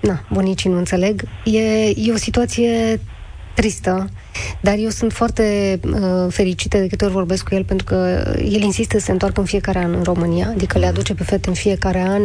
na, 0.00 0.24
bunicii 0.32 0.70
nu 0.70 0.76
înțeleg. 0.76 1.22
E, 1.44 1.88
e 1.88 2.12
o 2.12 2.16
situație 2.16 3.00
tristă, 3.54 4.08
dar 4.60 4.74
eu 4.78 4.88
sunt 4.88 5.12
foarte 5.12 5.80
uh, 5.84 6.26
fericită 6.28 6.78
de 6.78 6.86
câte 6.86 7.04
ori 7.04 7.12
vorbesc 7.12 7.48
cu 7.48 7.54
el, 7.54 7.64
pentru 7.64 7.86
că 7.86 8.24
el 8.38 8.62
insistă 8.62 8.98
să 8.98 9.04
se 9.04 9.12
întoarcă 9.12 9.40
în 9.40 9.46
fiecare 9.46 9.78
an 9.78 9.94
în 9.94 10.02
România, 10.02 10.48
adică 10.48 10.78
le 10.78 10.86
aduce 10.86 11.14
pe 11.14 11.24
fete 11.24 11.48
în 11.48 11.54
fiecare 11.54 12.00
an, 12.00 12.22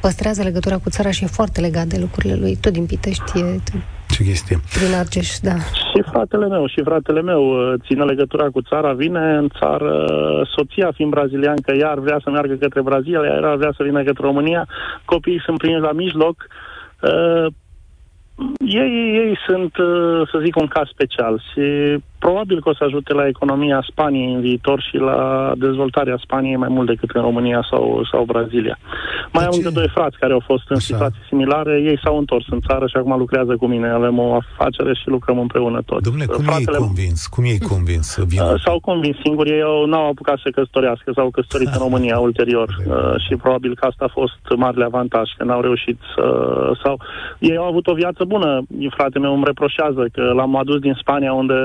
păstrează 0.00 0.42
legătura 0.42 0.78
cu 0.78 0.90
țara 0.90 1.10
și 1.10 1.24
e 1.24 1.26
foarte 1.26 1.60
legat 1.60 1.86
de 1.86 1.96
lucrurile 1.98 2.34
lui, 2.34 2.56
tot 2.56 2.72
din 2.72 2.86
Pitești, 2.86 3.38
e 3.38 3.60
ce 4.08 4.22
chestie. 4.22 4.56
Din 4.86 4.94
Argeș, 4.94 5.38
da. 5.38 5.54
Și 5.54 6.02
fratele 6.10 6.46
meu, 6.46 6.66
și 6.66 6.80
fratele 6.84 7.22
meu 7.22 7.42
uh, 7.42 7.80
ține 7.86 8.04
legătura 8.04 8.48
cu 8.50 8.62
țara, 8.62 8.92
vine 8.92 9.36
în 9.36 9.48
țară, 9.58 10.06
soția 10.56 10.92
fiind 10.94 11.10
braziliancă, 11.10 11.74
iar 11.76 11.98
vrea 11.98 12.20
să 12.24 12.30
meargă 12.30 12.54
către 12.54 12.82
Brazilia, 12.82 13.22
iar 13.24 13.56
vrea 13.56 13.72
să 13.76 13.82
vină 13.82 14.02
către 14.02 14.24
România, 14.24 14.66
copiii 15.04 15.42
sunt 15.44 15.58
primiți 15.58 15.82
la 15.82 15.92
mijloc, 15.92 16.36
uh, 17.00 17.46
ei, 18.58 19.14
ei 19.22 19.38
sunt, 19.46 19.76
uh, 19.76 20.28
să 20.30 20.40
zic, 20.44 20.56
un 20.56 20.66
caz 20.66 20.88
special 20.88 21.42
și 21.52 21.96
probabil 22.26 22.58
că 22.60 22.68
o 22.68 22.74
să 22.78 22.84
ajute 22.84 23.12
la 23.20 23.26
economia 23.26 23.80
Spaniei 23.90 24.34
în 24.34 24.40
viitor 24.40 24.78
și 24.88 24.96
la 24.96 25.18
dezvoltarea 25.66 26.18
Spaniei 26.26 26.62
mai 26.64 26.72
mult 26.76 26.86
decât 26.92 27.10
în 27.10 27.22
România 27.28 27.60
sau, 27.70 27.84
sau 28.10 28.24
Brazilia. 28.32 28.76
Mai 29.32 29.44
am 29.44 29.54
încă 29.58 29.70
doi 29.70 29.88
frați 29.96 30.18
care 30.22 30.32
au 30.32 30.42
fost 30.50 30.66
în 30.68 30.76
Așa. 30.76 30.88
situații 30.90 31.28
similare, 31.28 31.72
ei 31.90 31.98
s-au 32.04 32.16
întors 32.18 32.46
în 32.56 32.60
țară 32.68 32.86
și 32.86 32.96
acum 32.96 33.14
lucrează 33.24 33.52
cu 33.56 33.66
mine. 33.66 33.88
Avem 33.88 34.18
o 34.18 34.28
afacere 34.42 34.92
și 35.00 35.08
lucrăm 35.16 35.38
împreună 35.38 35.80
toți. 35.86 36.02
Domnule, 36.08 36.26
cum 36.26 36.44
Fratele... 36.44 36.76
ei 36.76 36.84
convins? 36.84 37.20
Cum 37.26 37.44
ei 37.44 37.60
convins 37.72 38.06
să 38.16 38.22
vină? 38.32 38.44
Uh, 38.44 38.60
s-au 38.64 38.78
convins 38.80 39.16
singuri, 39.24 39.50
ei 39.50 39.62
au, 39.62 39.86
n-au 39.86 40.06
apucat 40.08 40.38
să 40.44 40.48
căsătorească, 40.56 41.12
s-au 41.14 41.30
căsătorit 41.30 41.70
în 41.76 41.82
România 41.86 42.18
ulterior 42.18 42.68
uh, 42.78 43.14
și 43.24 43.32
probabil 43.36 43.72
că 43.78 43.86
asta 43.90 44.04
a 44.04 44.16
fost 44.20 44.42
marele 44.56 44.84
avantaj, 44.84 45.28
că 45.36 45.44
n-au 45.44 45.60
reușit 45.60 45.98
să... 46.14 46.24
sau 46.82 46.94
ei 47.38 47.56
au 47.56 47.66
avut 47.72 47.86
o 47.86 47.94
viață 48.02 48.24
bună. 48.24 48.50
Frate 48.96 49.18
meu 49.18 49.34
îmi 49.34 49.48
reproșează 49.50 50.02
că 50.12 50.22
l-am 50.38 50.56
adus 50.56 50.78
din 50.78 50.96
Spania 51.00 51.32
unde 51.32 51.58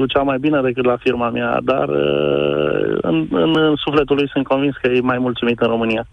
ducea 0.00 0.22
mai 0.22 0.38
bine 0.38 0.60
decât 0.60 0.84
la 0.84 0.96
firma 0.96 1.30
mea, 1.30 1.60
dar 1.64 1.88
uh, 1.88 2.98
în, 3.00 3.26
în, 3.30 3.50
în 3.56 3.74
sufletul 3.76 4.16
lui 4.16 4.28
sunt 4.28 4.44
convins 4.46 4.74
că 4.76 4.88
e 4.88 5.00
mai 5.00 5.18
mulțumit 5.18 5.60
în 5.60 5.68
România. 5.68 6.06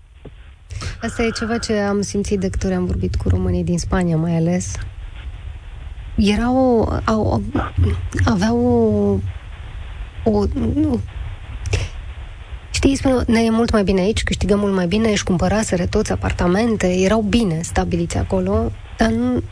Asta 1.01 1.24
e 1.24 1.29
ceva 1.29 1.58
ce 1.58 1.74
am 1.74 2.01
simțit 2.01 2.39
de 2.39 2.50
câte 2.50 2.65
ori 2.67 2.75
am 2.75 2.86
vorbit 2.86 3.15
cu 3.15 3.29
românii 3.29 3.63
din 3.63 3.77
Spania, 3.77 4.17
mai 4.17 4.36
ales. 4.36 4.75
Erau, 6.15 6.89
au, 7.06 7.41
aveau 8.34 8.58
o, 10.24 10.32
o 10.32 10.44
nu, 10.75 11.00
Știi, 12.77 12.96
spune, 12.96 13.24
ne 13.27 13.39
e 13.44 13.50
mult 13.50 13.72
mai 13.72 13.84
bine 13.84 14.01
aici, 14.01 14.24
câștigăm 14.24 14.60
mult 14.60 14.74
mai 14.74 14.88
bine, 14.88 15.10
își 15.10 15.24
cumpăraseră 15.24 15.86
toți 15.86 16.12
apartamente, 16.12 16.88
erau 16.88 17.22
bine 17.22 17.60
stabiliți 17.62 18.17
acolo, 18.17 18.72
dar 18.98 19.10
nu, 19.10 19.44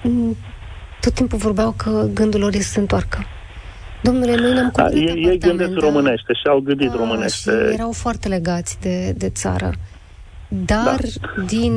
tot 1.02 1.14
timpul 1.14 1.38
vorbeau 1.38 1.72
că 1.72 2.08
gândul 2.14 2.40
lor 2.40 2.54
este 2.54 2.64
să 2.64 2.72
se 2.72 2.80
întoarcă. 2.80 3.26
Domnule, 4.08 4.36
noi 4.36 4.54
ne-am 4.54 4.72
da, 4.74 4.90
ei, 4.90 5.26
ei 5.26 5.38
gândesc 5.38 5.72
da? 5.72 5.80
românește 5.88 6.34
și 6.34 6.48
au 6.48 6.60
gândit 6.60 6.90
da, 6.90 6.96
românește. 6.96 7.52
Și 7.52 7.74
erau 7.74 7.92
foarte 7.92 8.28
legați 8.28 8.82
de, 8.82 9.14
de 9.18 9.30
țară. 9.30 9.70
Dar 10.48 11.00
da. 11.02 11.42
din 11.48 11.74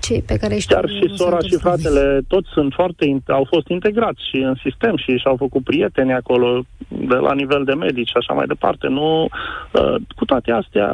cei 0.00 0.22
pe 0.22 0.36
care 0.36 0.58
știu... 0.58 0.74
Chiar 0.74 0.88
și 0.88 1.16
sora 1.16 1.38
și 1.38 1.56
fratele, 1.56 2.20
toți 2.28 2.48
sunt 2.52 2.72
foarte, 2.72 3.22
au 3.26 3.46
fost 3.48 3.68
integrați 3.68 4.28
și 4.28 4.36
în 4.36 4.54
sistem 4.62 4.96
și 4.96 5.16
și-au 5.16 5.36
făcut 5.36 5.64
prieteni 5.64 6.12
acolo 6.12 6.64
de 6.88 7.14
la 7.14 7.34
nivel 7.34 7.64
de 7.64 7.74
medici 7.74 8.08
și 8.08 8.16
așa 8.16 8.32
mai 8.32 8.46
departe. 8.46 8.86
Nu, 8.88 9.22
uh, 9.24 9.94
cu 10.16 10.24
toate 10.24 10.50
astea 10.52 10.88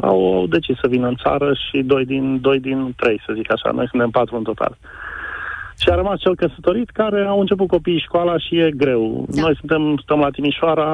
au, 0.00 0.34
au 0.34 0.46
decis 0.46 0.76
să 0.80 0.88
vină 0.88 1.06
în 1.08 1.16
țară 1.22 1.52
și 1.68 1.82
doi 1.82 2.04
din, 2.04 2.40
doi 2.40 2.60
din 2.60 2.92
trei, 2.96 3.22
să 3.26 3.32
zic 3.34 3.52
așa. 3.52 3.70
Noi 3.70 3.88
suntem 3.88 4.10
patru 4.10 4.36
în 4.36 4.42
total. 4.42 4.76
Și 5.78 5.88
a 5.88 5.94
rămas 5.94 6.18
cel 6.20 6.36
căsătorit 6.36 6.90
care 6.90 7.20
au 7.24 7.40
început 7.40 7.68
copiii 7.68 8.06
școala 8.06 8.38
și 8.38 8.58
e 8.58 8.70
greu. 8.76 9.26
Da. 9.28 9.40
Noi 9.40 9.56
suntem, 9.58 10.00
stăm 10.02 10.18
la 10.18 10.30
Timișoara, 10.30 10.88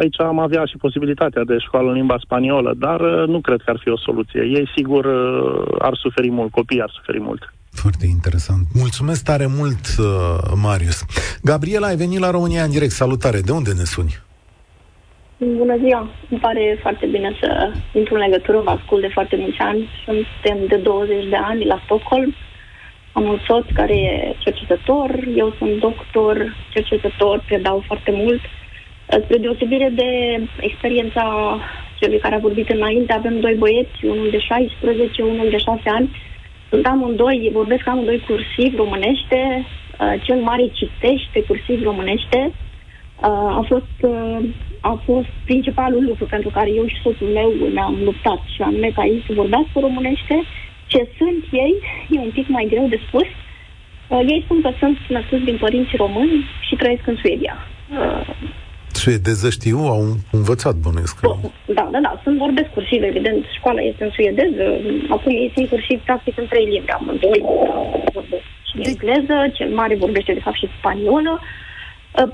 aici 0.00 0.20
am 0.20 0.38
avea 0.38 0.64
și 0.64 0.76
posibilitatea 0.76 1.44
de 1.44 1.58
școală 1.58 1.88
în 1.88 1.94
limba 1.94 2.18
spaniolă, 2.20 2.74
dar 2.78 3.00
uh, 3.00 3.28
nu 3.28 3.40
cred 3.40 3.60
că 3.64 3.70
ar 3.70 3.78
fi 3.82 3.88
o 3.88 3.98
soluție. 3.98 4.40
Ei 4.40 4.68
sigur 4.76 5.04
uh, 5.04 5.76
ar 5.78 5.94
suferi 5.94 6.30
mult, 6.30 6.50
copiii 6.50 6.82
ar 6.82 6.90
suferi 6.94 7.20
mult. 7.20 7.52
Foarte 7.70 8.06
interesant. 8.06 8.66
Mulțumesc 8.74 9.24
tare 9.24 9.46
mult, 9.58 9.84
uh, 9.98 10.06
Marius. 10.62 11.04
Gabriela, 11.42 11.86
ai 11.86 11.96
venit 11.96 12.18
la 12.18 12.30
România 12.30 12.62
în 12.62 12.70
direct. 12.70 12.90
Salutare. 12.90 13.40
De 13.40 13.52
unde 13.52 13.72
ne 13.72 13.84
suni? 13.84 14.14
Bună 15.38 15.76
ziua! 15.84 16.08
Îmi 16.30 16.40
pare 16.40 16.78
foarte 16.80 17.06
bine 17.06 17.30
să 17.40 17.48
intru 17.98 18.14
în 18.14 18.20
legătură. 18.20 18.60
Vă 18.60 18.70
ascult 18.70 19.00
de 19.00 19.10
foarte 19.12 19.36
mulți 19.36 19.58
ani. 19.58 19.88
Suntem 20.04 20.58
de 20.68 20.76
20 20.76 21.28
de 21.28 21.36
ani 21.36 21.64
la 21.64 21.80
Stockholm. 21.84 22.34
Am 23.12 23.24
un 23.24 23.38
soț 23.46 23.66
care 23.74 23.94
e 23.94 24.34
cercetător, 24.38 25.28
eu 25.36 25.54
sunt 25.58 25.80
doctor, 25.80 26.56
cercetător, 26.72 27.42
predau 27.46 27.82
foarte 27.86 28.10
mult. 28.10 28.40
Spre 29.24 29.38
deosebire 29.38 29.88
de 29.94 30.40
experiența 30.60 31.56
celui 32.00 32.18
care 32.18 32.34
a 32.34 32.46
vorbit 32.46 32.68
înainte, 32.68 33.12
avem 33.12 33.40
doi 33.40 33.54
băieți, 33.54 34.04
unul 34.04 34.30
de 34.30 34.38
16, 34.38 35.22
unul 35.22 35.48
de 35.50 35.56
6 35.56 35.80
ani. 35.84 36.10
Sunt 36.70 36.86
amândoi, 36.86 37.50
vorbesc 37.52 37.86
amândoi 37.86 38.24
cursiv 38.26 38.76
românește, 38.76 39.66
cel 40.22 40.36
mare 40.36 40.66
citește 40.72 41.42
cursiv 41.46 41.82
românește. 41.82 42.52
A 43.60 43.64
fost, 43.68 43.96
a 44.80 45.00
fost 45.04 45.30
principalul 45.44 46.04
lucru 46.04 46.24
pentru 46.24 46.50
care 46.50 46.70
eu 46.70 46.86
și 46.86 47.00
soțul 47.02 47.26
meu 47.26 47.52
ne-am 47.72 47.98
luptat 48.04 48.40
și 48.54 48.62
anume 48.62 48.90
ca 48.94 49.04
ei 49.04 49.24
să 49.26 49.32
vorbească 49.32 49.78
românește 49.80 50.44
ce 50.92 51.00
sunt 51.18 51.42
ei 51.64 51.74
e 52.14 52.18
un 52.18 52.32
pic 52.38 52.46
mai 52.48 52.66
greu 52.72 52.86
de 52.88 52.98
spus. 53.06 53.28
Uh, 54.08 54.22
ei 54.32 54.42
spun 54.44 54.58
că 54.60 54.70
sunt 54.78 54.98
născuți 55.08 55.44
din 55.50 55.56
părinți 55.64 55.96
români 55.96 56.44
și 56.66 56.74
trăiesc 56.76 57.06
în 57.06 57.16
Suedia. 57.22 57.56
Uh, 57.90 58.26
Suedeză 58.92 59.50
știu, 59.50 59.78
au 59.78 60.02
învățat 60.32 60.74
bănuiesc. 60.84 61.20
Da, 61.78 61.88
da, 61.92 61.98
da, 62.06 62.20
sunt 62.22 62.36
vorbesc 62.38 62.68
cursiv, 62.76 63.02
evident, 63.02 63.44
școala 63.58 63.80
este 63.80 64.04
în 64.04 64.10
suedeză, 64.10 64.64
acum 65.08 65.32
ei 65.32 65.50
sunt 65.54 65.68
cursiv 65.68 65.98
practic 66.00 66.38
în 66.38 66.46
trei 66.46 66.66
limbi, 66.72 66.90
amândoi 66.90 67.40
vorbesc 68.12 68.46
și 68.68 68.76
de... 68.76 68.88
engleză, 68.90 69.36
cel 69.52 69.70
mare 69.80 69.94
vorbește 69.96 70.32
de 70.32 70.40
fapt 70.40 70.56
și 70.56 70.68
spaniolă, 70.78 71.32
uh, 71.40 71.46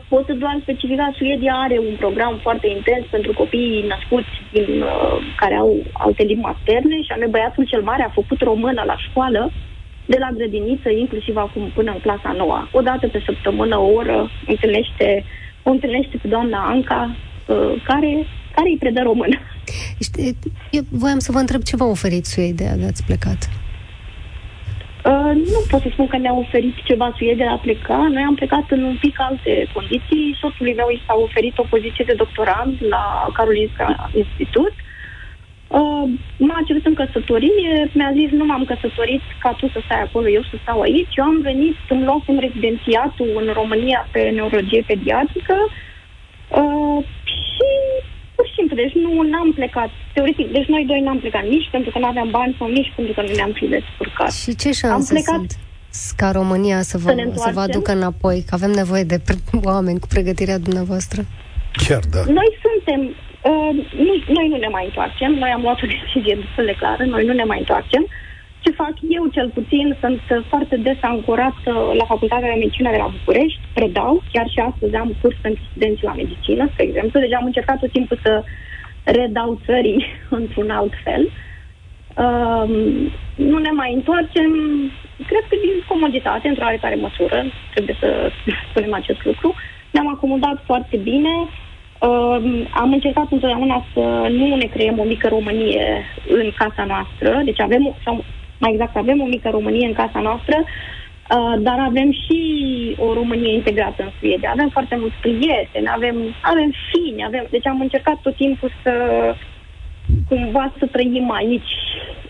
Pot 0.09 0.27
să 0.27 0.33
doar 0.33 0.59
specifica, 0.63 1.15
Suedia 1.17 1.55
are 1.55 1.79
un 1.79 1.97
program 1.97 2.39
foarte 2.43 2.69
intens 2.77 3.05
pentru 3.11 3.33
copiii 3.33 3.87
născuți 3.93 4.35
din, 4.53 4.71
uh, 4.83 5.17
care 5.37 5.55
au 5.55 5.73
alte 5.93 6.23
limbi 6.23 6.43
materne 6.43 6.97
și 7.03 7.11
anume 7.13 7.35
băiatul 7.35 7.65
cel 7.65 7.83
mare 7.83 8.03
a 8.03 8.17
făcut 8.21 8.41
română 8.41 8.83
la 8.87 8.97
școală 9.07 9.53
de 10.07 10.17
la 10.19 10.31
grădiniță, 10.37 10.89
inclusiv 10.91 11.37
acum 11.37 11.71
până 11.75 11.91
în 11.93 12.01
clasa 12.01 12.33
noua. 12.37 12.69
O 12.73 12.81
dată 12.81 13.09
pe 13.09 13.23
săptămână, 13.25 13.79
o 13.79 13.91
oră, 14.01 14.31
întâlnește, 14.47 15.25
o 15.63 15.71
întâlnește 15.71 16.17
pe 16.23 16.29
doamna 16.29 16.59
Anca, 16.73 17.17
uh, 17.47 17.83
care, 17.85 18.13
care 18.55 18.69
îi 18.69 18.79
predă 18.79 19.01
română. 19.03 19.37
Eu 20.71 20.83
voiam 20.91 21.19
să 21.19 21.33
vă 21.33 21.39
întreb 21.39 21.63
ce 21.63 21.77
v-a 21.77 21.85
oferit 21.85 22.25
Suedia 22.25 22.75
de 22.77 22.85
ați 22.85 23.05
plecat? 23.05 23.64
Uh, 25.11 25.33
nu 25.53 25.61
pot 25.71 25.81
să 25.81 25.89
spun 25.93 26.07
că 26.07 26.17
ne-a 26.17 26.35
oferit 26.45 26.75
ceva 26.85 27.15
Suedia 27.17 27.45
de 27.45 27.51
a 27.51 27.65
pleca. 27.67 27.97
Noi 28.17 28.23
am 28.23 28.35
plecat 28.35 28.67
în 28.71 28.83
un 28.83 28.97
pic 29.01 29.21
alte 29.21 29.67
condiții. 29.73 30.37
Soțului 30.41 30.75
meu 30.75 30.89
i 30.89 31.03
s-a 31.07 31.15
oferit 31.27 31.59
o 31.59 31.71
poziție 31.75 32.05
de 32.07 32.21
doctorand 32.23 32.75
la 32.89 33.29
Karolinska 33.33 34.11
Institut. 34.15 34.73
Uh, 35.69 36.05
m-a 36.39 36.61
cerut 36.67 36.87
în 36.87 36.95
căsătorie, 36.95 37.91
mi-a 37.93 38.13
zis 38.13 38.31
nu 38.31 38.45
m-am 38.45 38.65
căsătorit 38.65 39.23
ca 39.39 39.51
tu 39.59 39.69
să 39.69 39.81
stai 39.85 40.03
acolo, 40.03 40.29
eu 40.29 40.43
să 40.43 40.57
stau 40.63 40.81
aici. 40.81 41.17
Eu 41.17 41.25
am 41.25 41.41
venit, 41.41 41.77
îmi 41.89 42.05
luat 42.05 42.25
în 42.27 42.39
rezidențiatul 42.39 43.31
în 43.41 43.53
România 43.53 44.09
pe 44.13 44.21
neurologie 44.21 44.85
pediatrică 44.87 45.57
uh, 46.49 47.05
și 47.25 47.69
pur 48.35 48.47
și 48.49 48.55
simplu, 48.59 48.75
deci 48.77 48.95
nu 49.05 49.11
am 49.43 49.53
plecat. 49.53 49.91
Teoretic, 50.15 50.53
deci 50.53 50.69
noi 50.75 50.85
doi 50.91 51.01
n-am 51.01 51.19
plecat 51.19 51.45
nici 51.55 51.69
pentru 51.71 51.91
că 51.91 51.99
nu 51.99 52.07
aveam 52.07 52.31
bani 52.31 52.57
sau 52.59 52.69
nici 52.69 52.93
pentru 52.97 53.13
că 53.15 53.21
nu 53.23 53.33
ne-am 53.35 53.53
fi 53.53 53.67
descurcat. 53.67 54.33
Și 54.33 54.51
ce 54.63 54.71
șanse 54.73 54.87
am 54.89 55.05
plecat 55.15 55.47
sunt 56.01 56.19
ca 56.21 56.31
România 56.31 56.83
să 56.83 56.99
vă, 56.99 57.09
să, 57.11 57.31
să 57.35 57.51
vă 57.55 57.61
aducă 57.61 57.93
înapoi? 57.93 58.45
Că 58.49 58.55
avem 58.55 58.71
nevoie 58.71 59.05
de 59.13 59.19
pre- 59.27 59.59
oameni 59.73 59.99
cu 59.99 60.07
pregătirea 60.07 60.59
dumneavoastră. 60.59 61.21
Chiar, 61.87 62.03
da. 62.15 62.23
Noi 62.39 62.51
suntem 62.65 63.01
Uh, 63.51 63.73
nu, 64.07 64.13
noi 64.37 64.47
nu 64.49 64.57
ne 64.57 64.69
mai 64.77 64.85
întoarcem, 64.85 65.33
noi 65.33 65.51
am 65.51 65.63
luat 65.63 65.83
o 65.83 65.87
decizie 65.95 66.35
destul 66.43 66.65
de 66.65 66.77
clară, 66.81 67.05
noi 67.05 67.25
nu 67.29 67.33
ne 67.33 67.45
mai 67.45 67.59
întoarcem. 67.59 68.07
Ce 68.65 68.71
fac 68.71 68.95
eu, 69.09 69.25
cel 69.27 69.49
puțin, 69.55 69.97
sunt 70.01 70.21
foarte 70.49 70.77
des 70.77 70.97
ancorat 71.01 71.57
la 72.01 72.05
Facultatea 72.05 72.49
de 72.49 72.59
Medicină 72.59 72.91
de 72.91 72.97
la 72.97 73.13
București, 73.17 73.61
predau, 73.75 74.23
chiar 74.33 74.49
și 74.49 74.59
astăzi 74.59 74.95
am 74.95 75.17
curs 75.21 75.37
pentru 75.41 75.63
studenți 75.71 76.05
la 76.05 76.15
medicină, 76.15 76.69
spre 76.73 76.85
exemplu, 76.85 77.21
deci 77.21 77.33
am 77.33 77.45
încercat 77.45 77.79
tot 77.79 77.93
timpul 77.93 78.19
să 78.23 78.43
redau 79.05 79.61
țării 79.67 80.05
într-un 80.41 80.71
alt 80.71 80.93
fel. 81.05 81.23
Uh, 82.25 82.69
nu 83.35 83.59
ne 83.59 83.71
mai 83.71 83.95
întoarcem, 83.95 84.51
cred 85.27 85.45
că 85.49 85.57
din 85.65 85.75
comoditate, 85.89 86.49
într-o 86.49 86.65
oarecare 86.65 86.95
măsură, 86.95 87.45
trebuie 87.75 87.97
să 88.01 88.31
spunem 88.71 88.95
acest 88.95 89.25
lucru. 89.25 89.55
Ne-am 89.91 90.09
acomodat 90.09 90.63
foarte 90.65 90.97
bine. 90.97 91.35
Uh, 91.39 92.67
am 92.75 92.93
încercat 92.93 93.27
întotdeauna 93.31 93.85
să 93.93 94.29
nu 94.31 94.57
ne 94.57 94.67
creăm 94.75 94.99
o 94.99 95.05
mică 95.05 95.29
Românie 95.29 96.05
în 96.29 96.51
casa 96.57 96.85
noastră, 96.85 97.41
deci 97.45 97.61
avem, 97.61 97.97
sau 98.05 98.25
mai 98.65 98.73
exact, 98.73 98.97
avem 98.97 99.21
o 99.21 99.33
mică 99.35 99.49
Românie 99.51 99.87
în 99.87 100.01
casa 100.03 100.21
noastră, 100.29 100.57
uh, 100.65 101.55
dar 101.67 101.79
avem 101.91 102.09
și 102.23 102.39
o 102.99 103.13
Românie 103.13 103.53
integrată 103.55 104.03
în 104.03 104.13
Suedia. 104.19 104.51
Avem 104.51 104.69
foarte 104.69 104.97
mulți 105.01 105.23
prieteni, 105.25 105.95
avem, 105.99 106.17
avem 106.53 106.71
fini, 106.91 107.25
avem, 107.25 107.45
deci 107.51 107.67
am 107.67 107.81
încercat 107.81 108.19
tot 108.23 108.37
timpul 108.37 108.71
să 108.83 108.95
cumva 110.29 110.73
să 110.79 110.87
trăim 110.87 111.31
aici, 111.31 111.73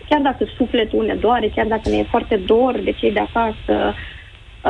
chiar 0.09 0.21
dacă 0.21 0.43
sufletul 0.57 1.05
ne 1.05 1.15
doare, 1.25 1.47
chiar 1.55 1.65
dacă 1.65 1.89
ne 1.89 1.97
e 1.97 2.13
foarte 2.13 2.35
dor 2.35 2.73
de 2.83 2.91
cei 2.91 3.11
de 3.11 3.23
acasă. 3.27 3.75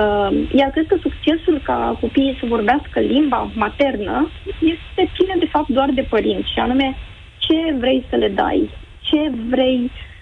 Uh, 0.02 0.30
iar 0.60 0.70
cred 0.70 0.88
că 0.88 0.98
succesul 1.02 1.62
ca 1.64 1.98
copiii 2.02 2.38
să 2.40 2.46
vorbească 2.46 3.00
limba 3.00 3.50
maternă 3.56 4.30
este 4.74 5.12
ține 5.16 5.36
de 5.40 5.52
fapt 5.54 5.68
doar 5.68 5.90
de 5.94 6.06
părinți 6.10 6.52
și 6.54 6.60
anume 6.60 6.96
ce 7.38 7.76
vrei 7.78 8.06
să 8.10 8.16
le 8.16 8.28
dai, 8.28 8.70
ce 9.00 9.32
vrei, 9.50 9.82
uh, 9.84 10.15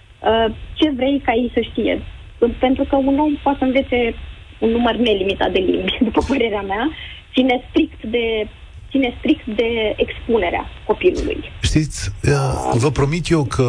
ce 0.73 0.91
vrei 0.95 1.21
ca 1.25 1.33
ei 1.33 1.51
să 1.53 1.61
știe. 1.71 2.01
Pentru 2.59 2.83
că 2.83 2.95
un 2.95 3.19
om 3.19 3.35
poate 3.43 3.57
să 3.57 3.65
învețe 3.65 4.15
un 4.59 4.69
număr 4.69 4.95
nelimitat 4.95 5.51
de 5.51 5.59
limbi, 5.59 5.97
după 6.07 6.21
părerea 6.27 6.61
mea, 6.61 6.89
ține 7.33 7.63
strict 7.69 8.03
de 8.03 8.47
ține 8.93 9.15
strict 9.17 9.45
de 9.45 9.93
expunerea 9.95 10.65
copilului. 10.85 11.43
Știți, 11.61 12.09
vă 12.73 12.91
promit 12.91 13.29
eu 13.29 13.43
că 13.43 13.65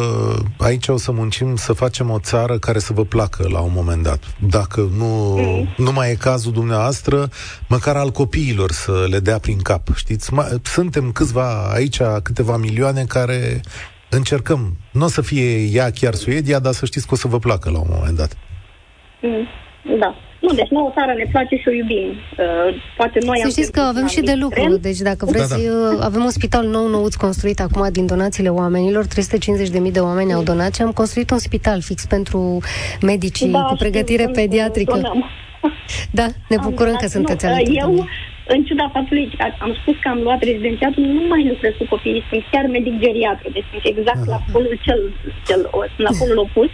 aici 0.57 0.87
o 0.87 0.97
să 0.97 1.11
muncim 1.11 1.55
să 1.55 1.73
facem 1.73 2.09
o 2.09 2.19
țară 2.19 2.57
care 2.57 2.79
să 2.79 2.93
vă 2.93 3.03
placă 3.03 3.47
la 3.51 3.59
un 3.59 3.71
moment 3.73 4.03
dat. 4.03 4.35
Dacă 4.49 4.89
nu, 4.97 5.35
mm. 5.37 5.67
nu 5.77 5.91
mai 5.91 6.11
e 6.11 6.15
cazul 6.15 6.51
dumneavoastră, 6.51 7.29
măcar 7.67 7.95
al 7.95 8.09
copiilor 8.09 8.71
să 8.71 9.05
le 9.09 9.19
dea 9.19 9.37
prin 9.39 9.57
cap. 9.57 9.87
Știți, 9.95 10.31
suntem 10.63 11.11
câțiva 11.11 11.71
aici, 11.73 11.99
câteva 12.23 12.57
milioane 12.57 13.03
care 13.03 13.61
încercăm. 14.09 14.77
Nu 14.91 15.05
o 15.05 15.07
să 15.07 15.21
fie 15.21 15.57
ea 15.57 15.91
chiar 15.91 16.13
Suedia, 16.13 16.59
dar 16.59 16.73
să 16.73 16.85
știți 16.85 17.07
că 17.07 17.13
o 17.13 17.17
să 17.17 17.27
vă 17.27 17.39
placă 17.39 17.69
la 17.69 17.79
un 17.79 17.87
moment 17.89 18.17
dat. 18.17 18.37
Mm. 19.21 19.47
Da. 19.99 20.15
Nu, 20.45 20.53
deci 20.53 20.69
nouă 20.69 20.91
țară 20.93 21.13
ne 21.17 21.27
place 21.31 21.55
și 21.55 21.67
o 21.67 21.71
iubim. 21.71 22.09
Uh, 22.09 22.81
poate 22.97 23.19
noi 23.25 23.39
Să 23.43 23.49
știți 23.49 23.71
că 23.71 23.79
avem 23.79 24.07
și 24.07 24.21
de 24.21 24.33
lucru. 24.33 24.59
Trend. 24.59 24.81
Deci 24.81 24.97
dacă 24.97 25.25
vreți, 25.25 25.49
da, 25.49 25.55
da. 25.55 25.95
Uh, 25.95 25.99
avem 26.01 26.23
un 26.23 26.29
spital 26.29 26.67
nou 26.67 26.87
nouț 26.87 27.15
construit 27.15 27.59
acum 27.59 27.87
din 27.91 28.05
donațiile 28.05 28.49
oamenilor. 28.49 29.05
350.000 29.05 29.91
de 29.91 29.99
oameni 29.99 30.33
au 30.33 30.43
donat 30.43 30.75
și 30.75 30.81
am 30.81 30.91
construit 30.91 31.29
un 31.31 31.37
spital 31.37 31.81
fix 31.81 32.05
pentru 32.05 32.59
medicii 33.01 33.47
da, 33.47 33.59
cu 33.59 33.75
pregătire 33.75 34.21
știu, 34.21 34.33
pediatrică. 34.33 35.01
Da, 36.11 36.27
ne 36.49 36.57
bucurăm 36.61 36.91
am, 36.91 36.97
că 37.01 37.07
sunteți 37.07 37.45
alături. 37.45 37.77
Eu, 37.77 38.07
în 38.53 38.63
ciuda 38.63 38.89
faptului 38.93 39.31
că 39.37 39.43
am 39.59 39.73
spus 39.81 39.95
că 40.01 40.07
am 40.09 40.19
luat 40.21 40.41
rezidențiatul, 40.43 41.03
nu 41.03 41.21
mai 41.27 41.47
lucrez 41.47 41.73
cu 41.77 41.85
copiii, 41.89 42.23
sunt 42.29 42.43
chiar 42.51 42.65
medic 42.65 42.99
geriatru, 42.99 43.47
deci 43.55 43.69
sunt 43.71 43.85
exact 43.85 44.23
Aha. 44.23 44.31
la 44.33 44.39
polul 44.51 44.77
cel, 44.85 45.01
cel, 45.47 45.61
la 46.07 46.11
polul 46.19 46.37
opus, 46.37 46.71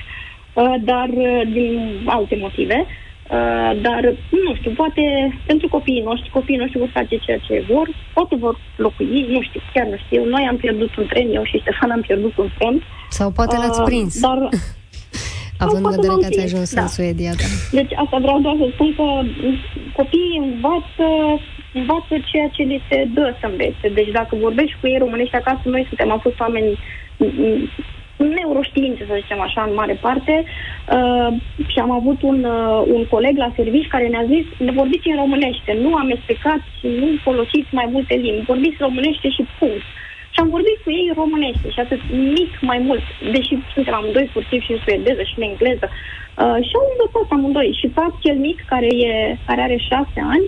uh, 0.54 0.76
dar 0.90 1.10
din 1.58 1.74
alte 2.06 2.36
motive. 2.46 2.86
Uh, 3.38 3.72
dar, 3.82 4.02
nu 4.46 4.56
știu, 4.56 4.72
poate 4.72 5.04
pentru 5.46 5.68
copiii 5.68 6.08
noștri, 6.10 6.30
copiii 6.30 6.58
noștri 6.58 6.80
vor 6.80 6.90
face 6.94 7.16
ceea 7.18 7.38
ce 7.38 7.66
vor, 7.70 7.88
poate 8.14 8.36
vor 8.36 8.56
locui, 8.76 9.26
nu 9.30 9.42
știu, 9.42 9.62
chiar 9.74 9.86
nu 9.88 9.98
știu. 10.06 10.26
Noi 10.26 10.48
am 10.50 10.58
pierdut 10.58 10.96
un 10.96 11.06
tren, 11.06 11.28
eu 11.34 11.44
și 11.44 11.58
Ștefan 11.58 11.92
am 11.92 12.02
pierdut 12.02 12.38
un 12.38 12.50
tren. 12.58 12.84
Sau 13.10 13.32
poate 13.32 13.56
l-ați 13.58 13.80
uh, 13.80 13.86
prins. 13.86 14.20
Dar, 14.20 14.50
Având 15.66 15.86
în 15.86 15.92
vedere 15.96 16.14
că 16.22 16.26
ați 16.26 16.44
ajuns 16.48 16.74
da. 16.74 16.82
în 16.82 16.88
Suedia. 16.88 17.34
Da. 17.42 17.48
Deci 17.78 17.92
asta 18.04 18.18
vreau 18.26 18.40
doar 18.46 18.56
să 18.62 18.68
spun 18.74 18.90
că 19.00 19.06
copiii 20.00 20.42
învață, 20.46 21.08
învață 21.74 22.14
ceea 22.32 22.48
ce 22.48 22.64
li 22.64 22.82
se 22.90 23.08
dă 23.14 23.36
să 23.40 23.46
învețe. 23.48 23.88
Deci 23.94 24.12
dacă 24.12 24.36
vorbești 24.36 24.78
cu 24.80 24.88
ei 24.88 24.98
românești 24.98 25.36
acasă, 25.36 25.62
noi 25.64 25.86
suntem, 25.88 26.12
am 26.12 26.20
fost 26.20 26.40
oameni 26.40 26.78
neuroștiințe, 28.18 29.04
să 29.08 29.20
zicem 29.22 29.40
așa, 29.42 29.62
în 29.68 29.74
mare 29.74 29.94
parte. 29.94 30.44
Uh, 30.44 31.30
și 31.72 31.80
am 31.80 31.92
avut 31.92 32.22
un, 32.22 32.44
uh, 32.44 32.84
un 32.96 33.06
coleg 33.06 33.38
la 33.38 33.52
servici 33.56 33.88
care 33.88 34.08
ne-a 34.08 34.26
zis, 34.34 34.46
ne 34.58 34.72
vorbiți 34.72 35.10
în 35.10 35.16
românește, 35.16 35.78
nu 35.82 35.96
amestecați, 35.96 36.70
nu 36.82 37.08
folosiți 37.24 37.76
mai 37.80 37.88
multe 37.92 38.14
limbi, 38.14 38.50
vorbiți 38.54 38.84
românește 38.86 39.30
și 39.30 39.48
punct. 39.60 39.86
Și 40.34 40.40
am 40.40 40.50
vorbit 40.50 40.78
cu 40.84 40.90
ei 40.92 41.12
românește 41.16 41.68
și 41.70 41.80
atât 41.80 42.02
mic 42.38 42.52
mai 42.62 42.80
mult, 42.88 43.04
deși 43.32 43.54
suntem 43.74 43.94
amândoi 43.94 44.30
furtivi 44.34 44.66
și 44.66 44.72
în 44.72 44.82
suedeză 44.86 45.24
și 45.24 45.38
în 45.38 45.48
engleză. 45.50 45.88
Uh, 45.92 46.60
și 46.68 46.74
am 46.80 46.88
învățat 46.94 47.28
amândoi. 47.30 47.78
Și 47.80 47.96
fac 48.00 48.12
cel 48.26 48.38
mic 48.48 48.58
care, 48.74 48.90
e, 49.10 49.38
care 49.48 49.62
are 49.62 49.78
șase 49.90 50.20
ani, 50.36 50.46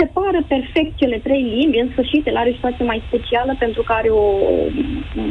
separă 0.00 0.40
perfect 0.54 0.92
cele 0.96 1.18
trei 1.26 1.42
limbi, 1.56 1.78
în 1.78 1.90
sfârșit 1.92 2.26
el 2.26 2.36
are 2.36 2.50
o 2.50 2.58
situație 2.58 2.84
mai 2.84 3.02
specială 3.06 3.52
pentru 3.58 3.82
că 3.82 3.92
are, 3.92 4.08
o, 4.08 4.24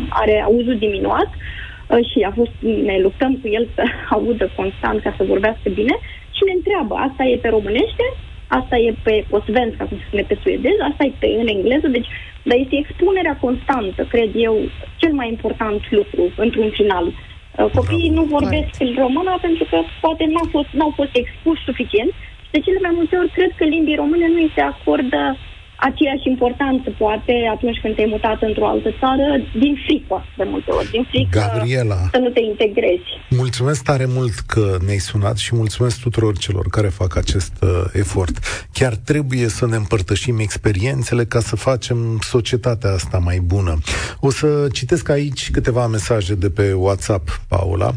are 0.10 0.36
auzul 0.48 0.78
diminuat. 0.78 1.30
Uh, 1.32 1.60
Uh, 1.90 2.06
și 2.10 2.20
a 2.30 2.32
fost, 2.40 2.56
ne 2.90 2.98
luptăm 3.06 3.32
cu 3.42 3.48
el 3.58 3.66
să 3.76 3.84
audă 4.16 4.46
constant 4.56 5.02
ca 5.02 5.12
să 5.18 5.32
vorbească 5.34 5.68
bine 5.80 5.96
și 6.36 6.42
ne 6.48 6.54
întreabă, 6.60 6.94
asta 6.96 7.24
e 7.24 7.44
pe 7.46 7.50
românește, 7.58 8.06
asta 8.48 8.76
e 8.78 8.94
pe 9.04 9.26
osvenska, 9.30 9.84
cum 9.86 9.98
se 9.98 10.08
spune 10.08 10.26
pe 10.28 10.40
suedez, 10.44 10.78
asta 10.90 11.04
e 11.06 11.12
pe 11.20 11.28
în 11.42 11.48
engleză, 11.56 11.88
deci 11.88 12.10
dar 12.48 12.58
este 12.58 12.76
expunerea 12.78 13.36
constantă, 13.46 14.02
cred 14.14 14.32
eu, 14.48 14.56
cel 15.02 15.14
mai 15.20 15.28
important 15.28 15.82
lucru 15.92 16.24
într-un 16.46 16.70
final. 16.70 17.06
Uh, 17.08 17.70
copiii 17.80 18.16
nu 18.18 18.24
vorbesc 18.36 18.72
în 18.86 18.92
română 19.04 19.38
pentru 19.42 19.64
că 19.70 19.78
poate 20.02 20.24
n-au 20.26 20.48
fost, 20.56 20.70
n-au 20.80 20.92
fost 21.00 21.14
expuși 21.22 21.68
suficient 21.70 22.12
și 22.12 22.29
de 22.52 22.60
cele 22.60 22.80
mai 22.82 22.94
multe 22.96 23.16
ori 23.18 23.30
cred 23.38 23.52
că 23.56 23.64
limbii 23.64 23.96
române 24.04 24.28
nu 24.28 24.36
îi 24.44 24.52
se 24.56 24.62
acordă 24.62 25.38
aceeași 25.80 26.28
importanță, 26.34 26.88
poate, 26.98 27.34
atunci 27.56 27.80
când 27.82 27.96
te-ai 27.96 28.08
mutat 28.10 28.42
într-o 28.42 28.68
altă 28.68 28.90
țară, 29.00 29.26
din 29.60 29.76
frică, 29.86 30.26
de 30.38 30.44
multe 30.44 30.72
ori, 30.72 30.90
din 30.92 31.04
frică 31.10 31.40
Gabriela, 31.40 31.96
să 32.12 32.18
nu 32.18 32.30
te 32.30 32.42
integrezi. 32.42 33.10
Mulțumesc 33.30 33.84
tare 33.84 34.06
mult 34.08 34.34
că 34.34 34.78
ne-ai 34.86 34.98
sunat 34.98 35.38
și 35.38 35.56
mulțumesc 35.56 36.02
tuturor 36.02 36.38
celor 36.38 36.66
care 36.68 36.88
fac 36.88 37.16
acest 37.16 37.54
uh, 37.62 37.70
efort. 37.94 38.38
Chiar 38.74 38.96
trebuie 38.96 39.48
să 39.48 39.68
ne 39.68 39.76
împărtășim 39.76 40.40
experiențele 40.40 41.26
ca 41.26 41.40
să 41.40 41.56
facem 41.56 42.20
societatea 42.22 42.92
asta 42.92 43.18
mai 43.18 43.40
bună. 43.40 43.78
O 44.20 44.32
să 44.32 44.68
citesc 44.72 45.10
aici 45.10 45.52
câteva 45.52 45.88
mesaje 45.88 46.36
de 46.36 46.50
pe 46.50 46.74
WhatsApp, 46.74 47.42
Paula. 47.48 47.92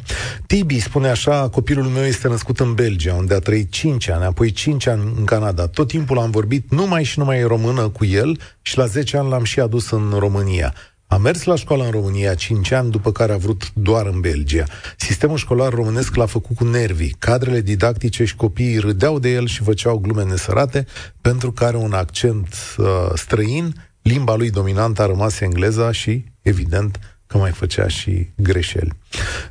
Tibi 0.46 0.80
spune 0.80 1.08
așa, 1.08 1.48
copilul 1.48 1.84
meu 1.84 2.04
este 2.04 2.28
născut 2.28 2.60
în 2.60 2.74
Belgia, 2.74 3.14
unde 3.14 3.34
a 3.34 3.38
trăit 3.38 3.70
5 3.70 4.08
ani, 4.08 4.24
apoi 4.24 4.50
5 4.50 4.86
ani 4.86 5.02
în 5.16 5.24
Canada. 5.24 5.66
Tot 5.66 5.88
timpul 5.88 6.18
am 6.18 6.30
vorbit 6.30 6.70
numai 6.70 7.04
și 7.04 7.18
numai 7.18 7.42
român 7.42 7.71
română 7.72 7.88
cu 7.88 8.04
el 8.04 8.38
și 8.62 8.78
la 8.78 8.86
10 8.86 9.16
ani 9.16 9.28
l-am 9.28 9.44
și 9.44 9.60
adus 9.60 9.90
în 9.90 10.14
România. 10.18 10.74
A 11.06 11.16
mers 11.16 11.44
la 11.44 11.56
școală 11.56 11.84
în 11.84 11.90
România 11.90 12.34
5 12.34 12.70
ani, 12.70 12.90
după 12.90 13.12
care 13.12 13.32
a 13.32 13.36
vrut 13.36 13.72
doar 13.72 14.06
în 14.06 14.20
Belgia. 14.20 14.64
Sistemul 14.96 15.36
școlar 15.36 15.72
românesc 15.72 16.14
l-a 16.14 16.26
făcut 16.26 16.56
cu 16.56 16.64
nervii. 16.64 17.16
Cadrele 17.18 17.60
didactice 17.60 18.24
și 18.24 18.36
copiii 18.36 18.78
râdeau 18.78 19.18
de 19.18 19.32
el 19.32 19.46
și 19.46 19.62
făceau 19.62 19.98
glume 19.98 20.24
nesărate 20.24 20.86
pentru 21.20 21.52
că 21.52 21.64
are 21.64 21.76
un 21.76 21.92
accent 21.92 22.54
uh, 22.78 22.86
străin, 23.14 23.74
limba 24.02 24.34
lui 24.34 24.50
dominantă 24.50 25.02
a 25.02 25.06
rămas 25.06 25.40
engleza 25.40 25.92
și, 25.92 26.24
evident, 26.42 26.98
că 27.32 27.38
mai 27.38 27.50
făcea 27.50 27.88
și 27.88 28.28
greșeli. 28.36 28.92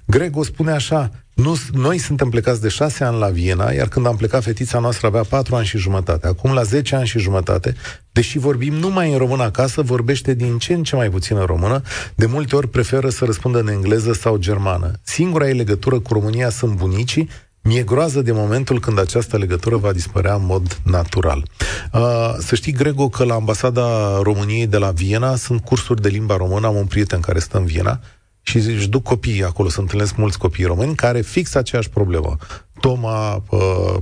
Grego 0.05 0.43
spune 0.43 0.71
așa, 0.71 1.11
nu, 1.33 1.55
noi 1.71 1.97
suntem 1.97 2.29
plecați 2.29 2.61
de 2.61 2.67
șase 2.67 3.03
ani 3.03 3.17
la 3.17 3.27
Viena, 3.27 3.71
iar 3.71 3.87
când 3.87 4.05
am 4.05 4.15
plecat, 4.15 4.43
fetița 4.43 4.79
noastră 4.79 5.07
avea 5.07 5.23
patru 5.23 5.55
ani 5.55 5.65
și 5.65 5.77
jumătate. 5.77 6.27
Acum, 6.27 6.53
la 6.53 6.63
zece 6.63 6.95
ani 6.95 7.07
și 7.07 7.19
jumătate, 7.19 7.75
deși 8.11 8.37
vorbim 8.37 8.73
numai 8.73 9.11
în 9.11 9.17
română 9.17 9.43
acasă, 9.43 9.81
vorbește 9.81 10.33
din 10.33 10.57
ce 10.57 10.73
în 10.73 10.83
ce 10.83 10.95
mai 10.95 11.09
puțin 11.09 11.37
în 11.37 11.45
română. 11.45 11.81
De 12.15 12.25
multe 12.25 12.55
ori 12.55 12.69
preferă 12.69 13.09
să 13.09 13.25
răspundă 13.25 13.59
în 13.59 13.67
engleză 13.67 14.13
sau 14.13 14.37
germană. 14.37 14.91
Singura 15.03 15.47
ei 15.47 15.55
legătură 15.55 15.99
cu 15.99 16.13
România 16.13 16.49
sunt 16.49 16.75
bunicii, 16.75 17.29
mi-e 17.61 17.83
groază 17.83 18.21
de 18.21 18.31
momentul 18.31 18.79
când 18.79 18.99
această 18.99 19.37
legătură 19.37 19.77
va 19.77 19.91
dispărea 19.91 20.33
în 20.33 20.45
mod 20.45 20.79
natural. 20.83 21.47
Uh, 21.93 22.35
să 22.39 22.55
știi, 22.55 22.71
Grego, 22.71 23.09
că 23.09 23.23
la 23.23 23.33
ambasada 23.33 24.17
României 24.21 24.67
de 24.67 24.77
la 24.77 24.91
Viena 24.91 25.35
sunt 25.35 25.61
cursuri 25.61 26.01
de 26.01 26.09
limba 26.09 26.35
română. 26.35 26.67
Am 26.67 26.75
un 26.75 26.85
prieten 26.85 27.19
care 27.19 27.39
stă 27.39 27.57
în 27.57 27.65
Viena 27.65 27.99
și 28.41 28.57
își 28.57 28.89
duc 28.89 29.03
copiii 29.03 29.43
acolo, 29.43 29.69
să 29.69 29.79
întâlnesc 29.79 30.15
mulți 30.15 30.37
copii 30.37 30.65
români 30.65 30.95
care 30.95 31.21
fix 31.21 31.55
aceeași 31.55 31.89
problemă. 31.89 32.37
Toma 32.79 33.43
uh, 33.49 33.95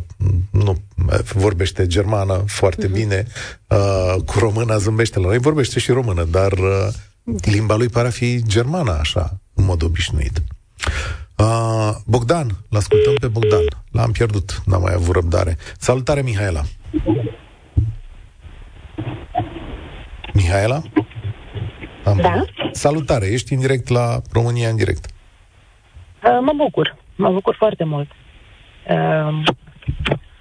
nu 0.52 0.78
vorbește 1.34 1.88
germană 1.88 2.44
foarte 2.48 2.88
uh-huh. 2.88 2.92
bine, 2.92 3.28
uh, 3.68 4.16
cu 4.26 4.40
româna 4.40 4.78
zâmbește 4.78 5.20
la 5.20 5.26
noi, 5.26 5.38
vorbește 5.38 5.80
și 5.80 5.92
română, 5.92 6.24
dar 6.24 6.52
uh, 6.52 6.88
limba 7.42 7.76
lui 7.76 7.88
pare 7.88 8.08
a 8.08 8.12
fi 8.12 8.44
germană, 8.48 8.98
așa, 9.00 9.40
în 9.54 9.66
mod 9.66 9.84
obișnuit. 9.84 10.42
Uh, 11.40 11.96
Bogdan, 12.06 12.48
l-ascultăm 12.70 13.14
pe 13.20 13.28
Bogdan. 13.28 13.66
L-am 13.92 14.12
pierdut, 14.12 14.62
n-am 14.66 14.82
mai 14.82 14.94
avut 14.94 15.16
răbdare. 15.16 15.56
Salutare, 15.78 16.22
Mihaela! 16.22 16.62
Mihaela? 20.34 20.82
Am 22.06 22.18
da. 22.22 22.46
Salutare, 22.72 23.26
ești 23.26 23.54
în 23.54 23.60
direct 23.60 23.88
la 23.88 24.22
România 24.32 24.70
în 24.70 24.76
direct. 24.76 25.06
Uh, 25.06 26.40
mă 26.42 26.54
bucur. 26.56 26.96
Mă 27.16 27.32
bucur 27.32 27.56
foarte 27.56 27.84
mult. 27.84 28.10
Uh, 28.90 29.44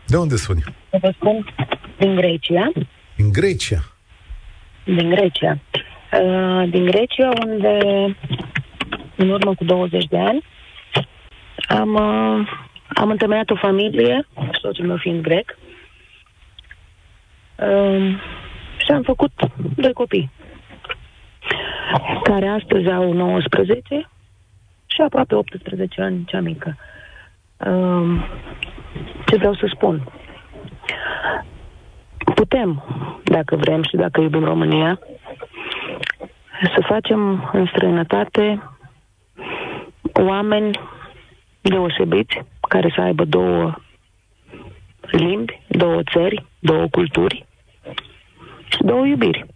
de 0.06 0.16
unde 0.16 0.36
suni? 0.36 0.64
Vă 1.00 1.12
spun, 1.14 1.54
din 1.98 2.14
Grecia. 2.14 2.72
Din 3.16 3.32
Grecia? 3.32 3.84
Din 4.84 5.10
Grecia. 5.10 5.58
Uh, 6.12 6.70
din 6.70 6.84
Grecia, 6.84 7.30
unde 7.46 7.78
în 9.16 9.30
urmă 9.30 9.54
cu 9.54 9.64
20 9.64 10.04
de 10.04 10.18
ani 10.18 10.44
am, 11.68 11.94
uh, 11.94 12.48
am 12.88 13.10
întemeiat 13.10 13.50
o 13.50 13.56
familie, 13.56 14.26
soțul 14.60 14.86
meu 14.86 14.96
fiind 14.96 15.22
grec, 15.22 15.58
uh, 17.56 18.20
și 18.76 18.90
am 18.90 19.02
făcut 19.02 19.32
doi 19.76 19.92
copii, 19.92 20.30
care 22.22 22.48
astăzi 22.48 22.90
au 22.90 23.12
19 23.12 24.08
și 24.86 25.00
aproape 25.00 25.34
18 25.34 26.02
ani, 26.02 26.24
cea 26.26 26.40
mică. 26.40 26.76
Uh, 27.56 28.24
ce 29.26 29.36
vreau 29.36 29.54
să 29.54 29.70
spun? 29.74 30.12
Putem, 32.34 32.84
dacă 33.24 33.56
vrem 33.56 33.82
și 33.82 33.96
dacă 33.96 34.20
iubim 34.20 34.44
România, 34.44 34.98
să 36.74 36.84
facem 36.86 37.50
în 37.52 37.66
străinătate 37.66 38.62
oameni 40.12 40.78
deosebiți 41.60 42.42
care 42.68 42.92
să 42.94 43.00
aibă 43.00 43.24
două 43.24 43.74
limbi, 45.00 45.60
două 45.68 46.00
țări, 46.12 46.44
două 46.58 46.86
culturi 46.90 47.46
și 48.68 48.82
două 48.84 49.06
iubiri. 49.06 49.46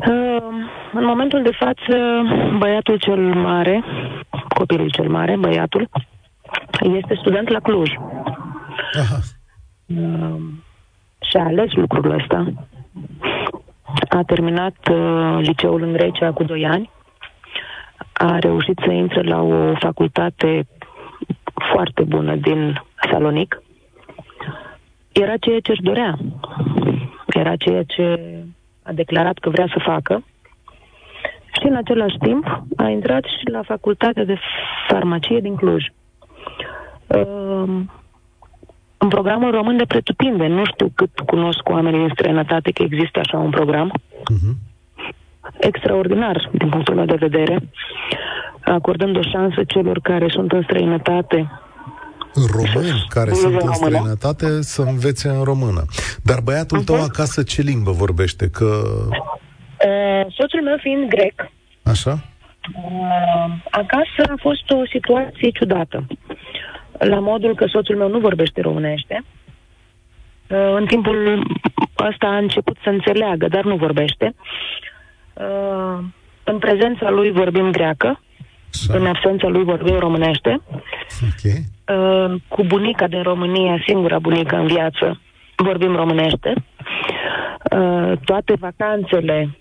Ehm, 0.00 0.70
în 0.92 1.04
momentul 1.04 1.42
de 1.42 1.50
față, 1.58 2.22
băiatul 2.58 2.98
cel 2.98 3.34
mare, 3.34 3.84
copilul 4.54 4.90
cel 4.90 5.08
mare, 5.08 5.36
băiatul, 5.36 5.88
este 6.80 7.14
student 7.14 7.48
la 7.48 7.60
Cluj. 7.60 7.90
Aha. 8.98 9.18
Ehm, 9.86 10.64
și 11.30 11.36
a 11.36 11.44
ales 11.44 11.72
lucrul 11.72 12.10
ăsta. 12.10 12.52
A 14.08 14.22
terminat 14.22 14.76
uh, 14.90 15.38
liceul 15.40 15.82
în 15.82 15.92
Grecia 15.92 16.32
cu 16.32 16.44
2 16.44 16.66
ani. 16.66 16.90
A 18.12 18.38
reușit 18.38 18.78
să 18.84 18.90
intre 18.90 19.22
la 19.22 19.42
o 19.42 19.74
facultate 19.74 20.66
foarte 21.72 22.02
bună 22.02 22.34
din 22.36 22.82
Salonic. 23.10 23.62
Era 25.12 25.36
ceea 25.36 25.60
ce 25.60 25.70
își 25.70 25.82
dorea. 25.82 26.18
Era 27.26 27.56
ceea 27.56 27.82
ce 27.82 28.34
a 28.82 28.92
declarat 28.92 29.38
că 29.38 29.50
vrea 29.50 29.66
să 29.66 29.82
facă. 29.84 30.24
Și 31.60 31.66
în 31.66 31.76
același 31.76 32.16
timp 32.16 32.62
a 32.76 32.88
intrat 32.88 33.24
și 33.24 33.50
la 33.50 33.62
facultatea 33.62 34.24
de 34.24 34.38
farmacie 34.88 35.40
din 35.40 35.54
Cluj. 35.54 35.84
Uh, 37.06 37.80
în 38.98 39.08
programul 39.08 39.50
român 39.50 39.76
de 39.76 39.84
pretutinde. 39.84 40.46
Nu 40.46 40.64
știu 40.64 40.92
cât 40.94 41.18
cunosc 41.26 41.68
oamenii 41.68 41.98
din 41.98 42.10
străinătate 42.12 42.70
că 42.70 42.82
există 42.82 43.18
așa 43.18 43.38
un 43.38 43.50
program. 43.50 43.92
Uh-huh. 43.92 44.54
Extraordinar, 45.58 46.50
din 46.52 46.68
punctul 46.68 46.94
meu 46.94 47.04
de 47.04 47.14
vedere, 47.14 47.68
acordând 48.60 49.16
o 49.16 49.22
șansă 49.22 49.64
celor 49.64 50.00
care 50.02 50.26
sunt 50.28 50.52
în 50.52 50.62
străinătate 50.62 51.50
români 52.44 53.04
care 53.08 53.32
sunt 53.32 53.60
în 53.62 53.72
străinătate 53.72 54.62
să 54.62 54.82
învețe 54.82 55.28
în 55.28 55.42
română. 55.42 55.84
Dar 56.22 56.40
băiatul 56.44 56.80
uh-huh. 56.80 56.84
tău 56.84 57.02
acasă 57.02 57.42
ce 57.42 57.62
limbă 57.62 57.90
vorbește? 57.90 58.48
Că... 58.48 58.64
Uh, 59.86 60.26
soțul 60.28 60.62
meu 60.62 60.76
fiind 60.80 61.08
grec. 61.08 61.50
Așa? 61.82 62.10
Uh, 62.10 63.54
acasă 63.70 64.30
a 64.30 64.34
fost 64.38 64.70
o 64.70 64.86
situație 64.92 65.50
ciudată 65.50 66.06
la 66.98 67.18
modul 67.18 67.54
că 67.54 67.66
soțul 67.66 67.96
meu 67.96 68.08
nu 68.08 68.18
vorbește 68.18 68.60
românește. 68.60 69.24
Uh, 70.48 70.74
în 70.76 70.86
timpul 70.86 71.46
ăsta 72.10 72.26
a 72.26 72.36
început 72.36 72.76
să 72.82 72.88
înțeleagă, 72.88 73.48
dar 73.48 73.64
nu 73.64 73.76
vorbește. 73.76 74.34
Uh, 74.34 74.95
în 76.44 76.58
prezența 76.58 77.10
lui 77.10 77.30
vorbim 77.30 77.70
greacă, 77.70 78.20
Așa. 78.74 78.98
în 78.98 79.06
absența 79.06 79.48
lui 79.48 79.64
vorbim 79.64 79.98
românește. 79.98 80.60
Okay. 81.20 81.62
Uh, 81.98 82.34
cu 82.48 82.64
bunica 82.64 83.06
din 83.06 83.22
România, 83.22 83.82
singura 83.86 84.18
bunică 84.18 84.56
în 84.56 84.66
viață, 84.66 85.20
vorbim 85.56 85.96
românește. 85.96 86.54
Toate 88.24 88.54
vacanțele 88.58 89.58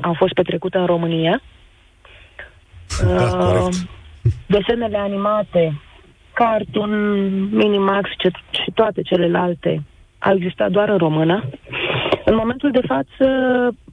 au 0.00 0.12
fost 0.12 0.32
petrecute 0.32 0.78
în 0.78 0.86
România. 0.86 1.40
Da, 3.06 3.68
Desenele 4.46 4.98
animate 4.98 5.80
Cartoon, 6.32 6.92
Minimax 7.56 8.10
și 8.50 8.70
toate 8.74 9.02
celelalte 9.02 9.82
au 10.18 10.34
existat 10.34 10.70
doar 10.70 10.88
în 10.88 10.96
română. 10.98 11.44
În 12.24 12.34
momentul 12.34 12.70
de 12.70 12.80
față 12.86 13.26
m- 13.70 13.83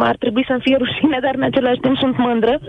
ar 0.00 0.16
trebui 0.16 0.44
să-mi 0.48 0.60
fie 0.60 0.76
rușine, 0.76 1.18
dar 1.22 1.34
în 1.34 1.42
același 1.42 1.80
timp 1.80 1.96
sunt 1.96 2.16
mândră 2.16 2.60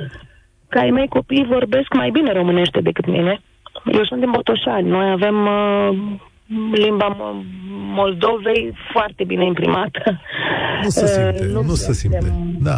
că 0.70 0.78
ai 0.78 0.90
mei 0.90 1.08
copii 1.08 1.46
vorbesc 1.50 1.94
mai 1.94 2.10
bine 2.10 2.32
românește 2.32 2.82
decât 2.82 3.06
mine. 3.06 3.42
Eu 3.92 4.06
sunt 4.06 4.20
din 4.20 4.32
Botoșani. 4.32 4.90
Noi 4.90 5.12
avem 5.12 5.36
uh, 5.46 5.98
limba 6.72 7.08
Moldovei 8.00 8.74
foarte 8.92 9.24
bine 9.24 9.46
imprimată. 9.46 10.22
Nu 10.84 10.90
se 10.90 11.06
simte, 11.16 11.46
uh, 11.46 11.52
nu, 11.54 11.62
nu 11.62 11.74
se 11.74 11.94
simte. 11.94 12.34
Da. 12.60 12.78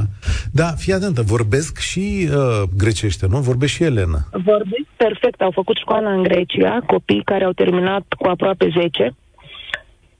Da, 0.51 0.65
fii 0.65 0.93
atentă, 0.93 1.21
vorbesc 1.21 1.77
și 1.77 2.29
uh, 2.31 2.69
grecește, 2.77 3.25
nu? 3.29 3.37
Vorbesc 3.37 3.73
și 3.73 3.83
Elena. 3.83 4.19
Vorbesc 4.31 4.87
perfect, 4.97 5.41
au 5.41 5.51
făcut 5.51 5.77
școala 5.77 6.11
în 6.11 6.23
Grecia, 6.23 6.79
copii 6.85 7.21
care 7.23 7.43
au 7.43 7.51
terminat 7.51 8.05
cu 8.17 8.27
aproape 8.27 8.67
10. 8.77 9.15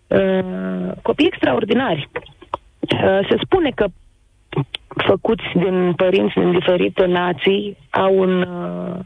Uh, 0.07 0.91
copii 1.01 1.25
extraordinari. 1.25 2.09
Uh, 2.79 3.27
se 3.29 3.35
spune 3.43 3.71
că 3.75 3.85
făcuți 5.07 5.43
din 5.53 5.93
părinți 5.93 6.33
din 6.33 6.51
diferite 6.51 7.05
nații 7.05 7.77
au 7.89 8.17
un 8.19 8.41
uh, 8.41 8.99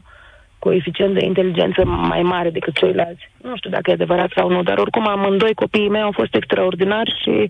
coeficient 0.58 1.14
de 1.14 1.24
inteligență 1.24 1.84
mai 1.84 2.22
mare 2.22 2.50
decât 2.50 2.74
ceilalți. 2.74 3.30
Nu 3.42 3.56
știu 3.56 3.70
dacă 3.70 3.90
e 3.90 3.92
adevărat 3.92 4.30
sau 4.36 4.48
nu, 4.50 4.62
dar 4.62 4.78
oricum 4.78 5.08
amândoi 5.08 5.54
copiii 5.54 5.88
mei 5.88 6.00
au 6.00 6.12
fost 6.12 6.34
extraordinari 6.34 7.12
și 7.22 7.48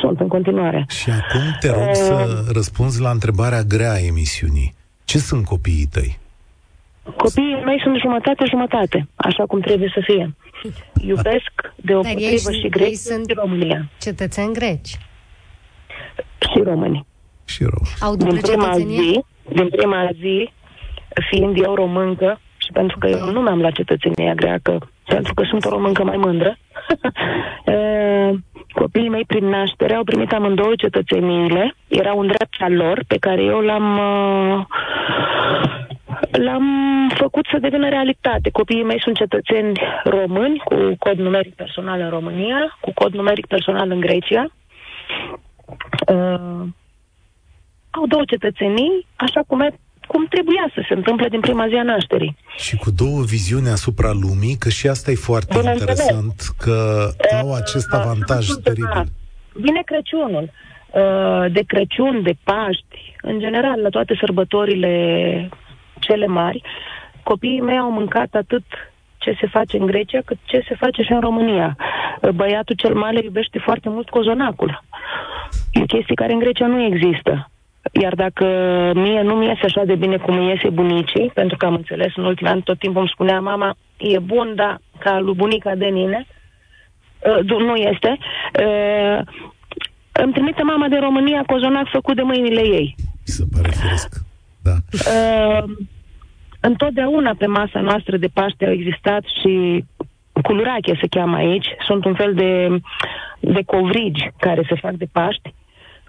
sunt 0.00 0.20
în 0.20 0.28
continuare. 0.28 0.86
Și 0.88 1.10
acum 1.10 1.40
te 1.60 1.68
rog 1.68 1.88
uh, 1.88 1.92
să 1.92 2.26
răspunzi 2.52 3.00
la 3.00 3.10
întrebarea 3.10 3.62
grea 3.62 3.92
a 3.92 4.04
emisiunii. 4.06 4.74
Ce 5.04 5.18
sunt 5.18 5.44
copiii 5.44 5.88
tăi? 5.92 6.18
Copiii 7.16 7.62
mei 7.64 7.80
sunt 7.82 7.96
jumătate-jumătate, 7.98 9.08
așa 9.14 9.44
cum 9.46 9.60
trebuie 9.60 9.90
să 9.94 10.00
fie. 10.04 10.34
Iubesc 11.06 11.52
de 11.76 11.94
o 11.94 12.00
potrivă 12.00 12.52
și 12.52 12.68
greci 12.68 12.94
sunt 12.94 13.28
și 13.28 13.36
România. 13.42 13.88
cetățeni 14.00 14.52
greci. 14.52 14.98
Și 16.38 16.62
români. 16.62 17.06
Și 17.44 17.62
români. 17.62 17.96
Au 18.00 18.16
din 18.16 18.40
prima 18.40 18.76
zi, 18.76 19.24
din 19.52 19.68
prima 19.68 20.08
zi, 20.20 20.52
fiind 21.30 21.62
eu 21.64 21.74
româncă, 21.74 22.40
și 22.56 22.72
pentru 22.72 22.98
că 22.98 23.06
eu 23.06 23.30
nu 23.30 23.40
mi-am 23.40 23.60
luat 23.60 23.72
cetățenia 23.72 24.34
greacă, 24.34 24.78
pentru 25.06 25.34
că 25.34 25.42
sunt 25.48 25.64
o 25.64 25.68
româncă 25.68 26.04
mai 26.04 26.16
mândră, 26.16 26.56
copiii 28.80 29.08
mei 29.08 29.24
prin 29.24 29.48
naștere 29.48 29.94
au 29.94 30.04
primit 30.04 30.32
amândouă 30.32 30.72
cetățeniile. 30.76 31.74
Era 31.88 32.12
un 32.12 32.26
drept 32.26 32.56
al 32.58 32.74
lor 32.74 33.04
pe 33.06 33.16
care 33.16 33.42
eu 33.42 33.60
l-am 33.60 33.98
l-am 36.30 36.66
făcut 37.14 37.46
să 37.52 37.58
devină 37.58 37.88
realitate. 37.88 38.50
Copiii 38.50 38.84
mei 38.84 39.00
sunt 39.00 39.16
cetățeni 39.16 39.80
români 40.04 40.58
cu 40.64 40.74
cod 40.98 41.18
numeric 41.18 41.54
personal 41.54 42.00
în 42.00 42.10
România, 42.10 42.78
cu 42.80 42.90
cod 42.94 43.12
numeric 43.12 43.46
personal 43.46 43.90
în 43.90 44.00
Grecia. 44.00 44.46
Uh, 46.08 46.66
au 47.90 48.06
două 48.06 48.22
cetățenii, 48.26 49.06
așa 49.16 49.40
cum 49.46 49.60
e 49.60 49.74
cum 50.06 50.26
trebuia 50.26 50.70
să 50.74 50.84
se 50.88 50.94
întâmple 50.94 51.28
din 51.28 51.40
prima 51.40 51.68
zi 51.68 51.74
a 51.74 51.82
nașterii. 51.82 52.36
Și 52.56 52.76
cu 52.76 52.90
două 52.90 53.22
viziuni 53.22 53.68
asupra 53.68 54.10
lumii, 54.12 54.56
că 54.56 54.68
și 54.68 54.88
asta 54.88 55.10
e 55.10 55.14
foarte 55.14 55.58
Bine 55.58 55.72
interesant, 55.72 56.40
că 56.58 57.08
uh, 57.08 57.40
au 57.40 57.54
acest 57.54 57.92
avantaj 57.92 58.48
uh, 58.48 58.56
teribil. 58.62 59.04
Vine 59.52 59.82
Crăciunul. 59.84 60.50
Uh, 60.90 61.52
de 61.52 61.62
Crăciun, 61.66 62.22
de 62.22 62.34
Paști, 62.44 63.14
în 63.22 63.38
general, 63.38 63.80
la 63.80 63.88
toate 63.88 64.16
sărbătorile 64.20 64.92
cele 66.00 66.26
mari, 66.26 66.62
copiii 67.22 67.60
mei 67.60 67.78
au 67.78 67.90
mâncat 67.90 68.34
atât 68.34 68.64
ce 69.18 69.36
se 69.40 69.46
face 69.46 69.76
în 69.76 69.86
Grecia, 69.86 70.20
cât 70.24 70.38
ce 70.44 70.64
se 70.68 70.74
face 70.74 71.02
și 71.02 71.12
în 71.12 71.20
România. 71.20 71.76
Băiatul 72.34 72.74
cel 72.76 72.94
mare 72.94 73.20
iubește 73.22 73.58
foarte 73.58 73.88
mult 73.88 74.08
cozonacul. 74.08 74.82
E 75.72 75.80
chestii 75.86 76.14
care 76.14 76.32
în 76.32 76.38
Grecia 76.38 76.66
nu 76.66 76.84
există. 76.84 77.50
Iar 77.92 78.14
dacă 78.14 78.44
mie 78.94 79.22
nu 79.22 79.34
mi 79.34 79.46
iese 79.46 79.64
așa 79.64 79.84
de 79.84 79.94
bine 79.94 80.16
cum 80.16 80.36
mi 80.36 80.48
iese 80.48 80.68
bunicii, 80.68 81.30
pentru 81.34 81.56
că 81.56 81.66
am 81.66 81.74
înțeles 81.74 82.12
în 82.16 82.24
ultimii 82.24 82.52
ani 82.52 82.62
tot 82.62 82.78
timpul 82.78 83.00
îmi 83.00 83.10
spunea 83.12 83.40
mama, 83.40 83.76
e 83.96 84.18
bun, 84.18 84.52
dar 84.54 84.80
ca 84.98 85.20
lui 85.20 85.34
bunica 85.34 85.74
de 85.74 85.86
nine, 85.86 86.26
uh, 87.46 87.58
nu 87.58 87.74
este, 87.74 88.18
uh, 88.58 89.20
îmi 90.12 90.32
trimite 90.32 90.62
mama 90.62 90.88
de 90.88 90.96
România 90.96 91.42
cozonac 91.46 91.88
făcut 91.88 92.16
de 92.16 92.22
mâinile 92.22 92.60
ei. 92.60 92.94
Se 93.24 93.44
pare 93.52 93.70
firesc. 93.82 94.14
Da. 94.62 94.74
Uh, 94.92 95.64
întotdeauna 96.60 97.34
pe 97.38 97.46
masa 97.46 97.80
noastră 97.80 98.16
de 98.16 98.28
Paște 98.32 98.66
au 98.66 98.72
existat 98.72 99.22
și 99.40 99.84
culurache 100.42 100.98
se 101.00 101.06
cheamă 101.06 101.36
aici, 101.36 101.66
sunt 101.86 102.04
un 102.04 102.14
fel 102.14 102.34
de, 102.34 102.80
de 103.40 103.62
covrigi 103.66 104.30
care 104.38 104.62
se 104.68 104.74
fac 104.74 104.92
de 104.92 105.06
Paști, 105.12 105.54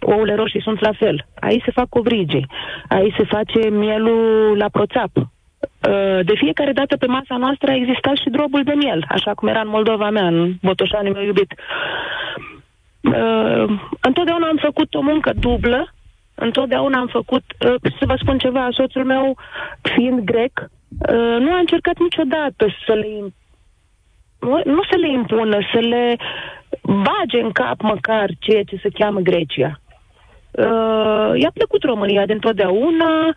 ouăle 0.06 0.36
roșii 0.36 0.62
sunt 0.62 0.80
la 0.80 0.92
fel. 0.92 1.26
Aici 1.40 1.64
se 1.64 1.72
fac 1.72 1.90
covrigi, 1.90 2.46
aici 2.88 3.16
se 3.18 3.24
face 3.24 3.70
mielul 3.70 4.58
la 4.58 4.70
proțap. 4.70 5.12
Uh, 5.18 6.20
de 6.26 6.34
fiecare 6.36 6.72
dată 6.72 6.98
pe 6.98 7.06
masa 7.06 7.38
noastră 7.38 7.72
a 7.72 7.76
existat 7.76 8.16
și 8.16 8.30
drobul 8.30 8.64
de 8.64 8.74
miel, 8.76 9.06
așa 9.10 9.34
cum 9.34 9.48
era 9.48 9.60
în 9.60 9.68
Moldova 9.68 10.10
mea, 10.10 10.28
în 10.28 10.54
Botoșani 10.62 11.10
meu 11.10 11.24
iubit. 11.24 11.54
Uh, 13.02 13.80
întotdeauna 14.02 14.48
am 14.48 14.58
făcut 14.62 14.94
o 14.94 15.02
muncă 15.02 15.32
dublă, 15.40 15.94
întotdeauna 16.36 17.00
am 17.00 17.08
făcut, 17.08 17.44
uh, 17.66 17.92
să 18.00 18.06
vă 18.06 18.16
spun 18.22 18.38
ceva, 18.38 18.68
soțul 18.72 19.06
meu, 19.06 19.38
fiind 19.82 20.20
grec, 20.20 20.72
nu 21.40 21.54
a 21.54 21.58
încercat 21.58 21.98
niciodată 22.00 22.68
să 22.86 22.94
le 22.94 23.34
nu 24.66 24.84
să 24.90 24.98
le 25.00 25.12
impună, 25.12 25.58
să 25.74 25.80
le 25.80 26.18
bage 26.82 27.40
în 27.42 27.52
cap 27.52 27.82
măcar 27.82 28.30
ceea 28.40 28.64
ce 28.64 28.80
se 28.82 28.90
cheamă 28.90 29.20
Grecia. 29.20 29.80
Uh, 30.58 31.40
i-a 31.42 31.52
plăcut 31.54 31.84
România 31.84 32.26
de 32.26 32.34
întotdeauna, 32.34 33.34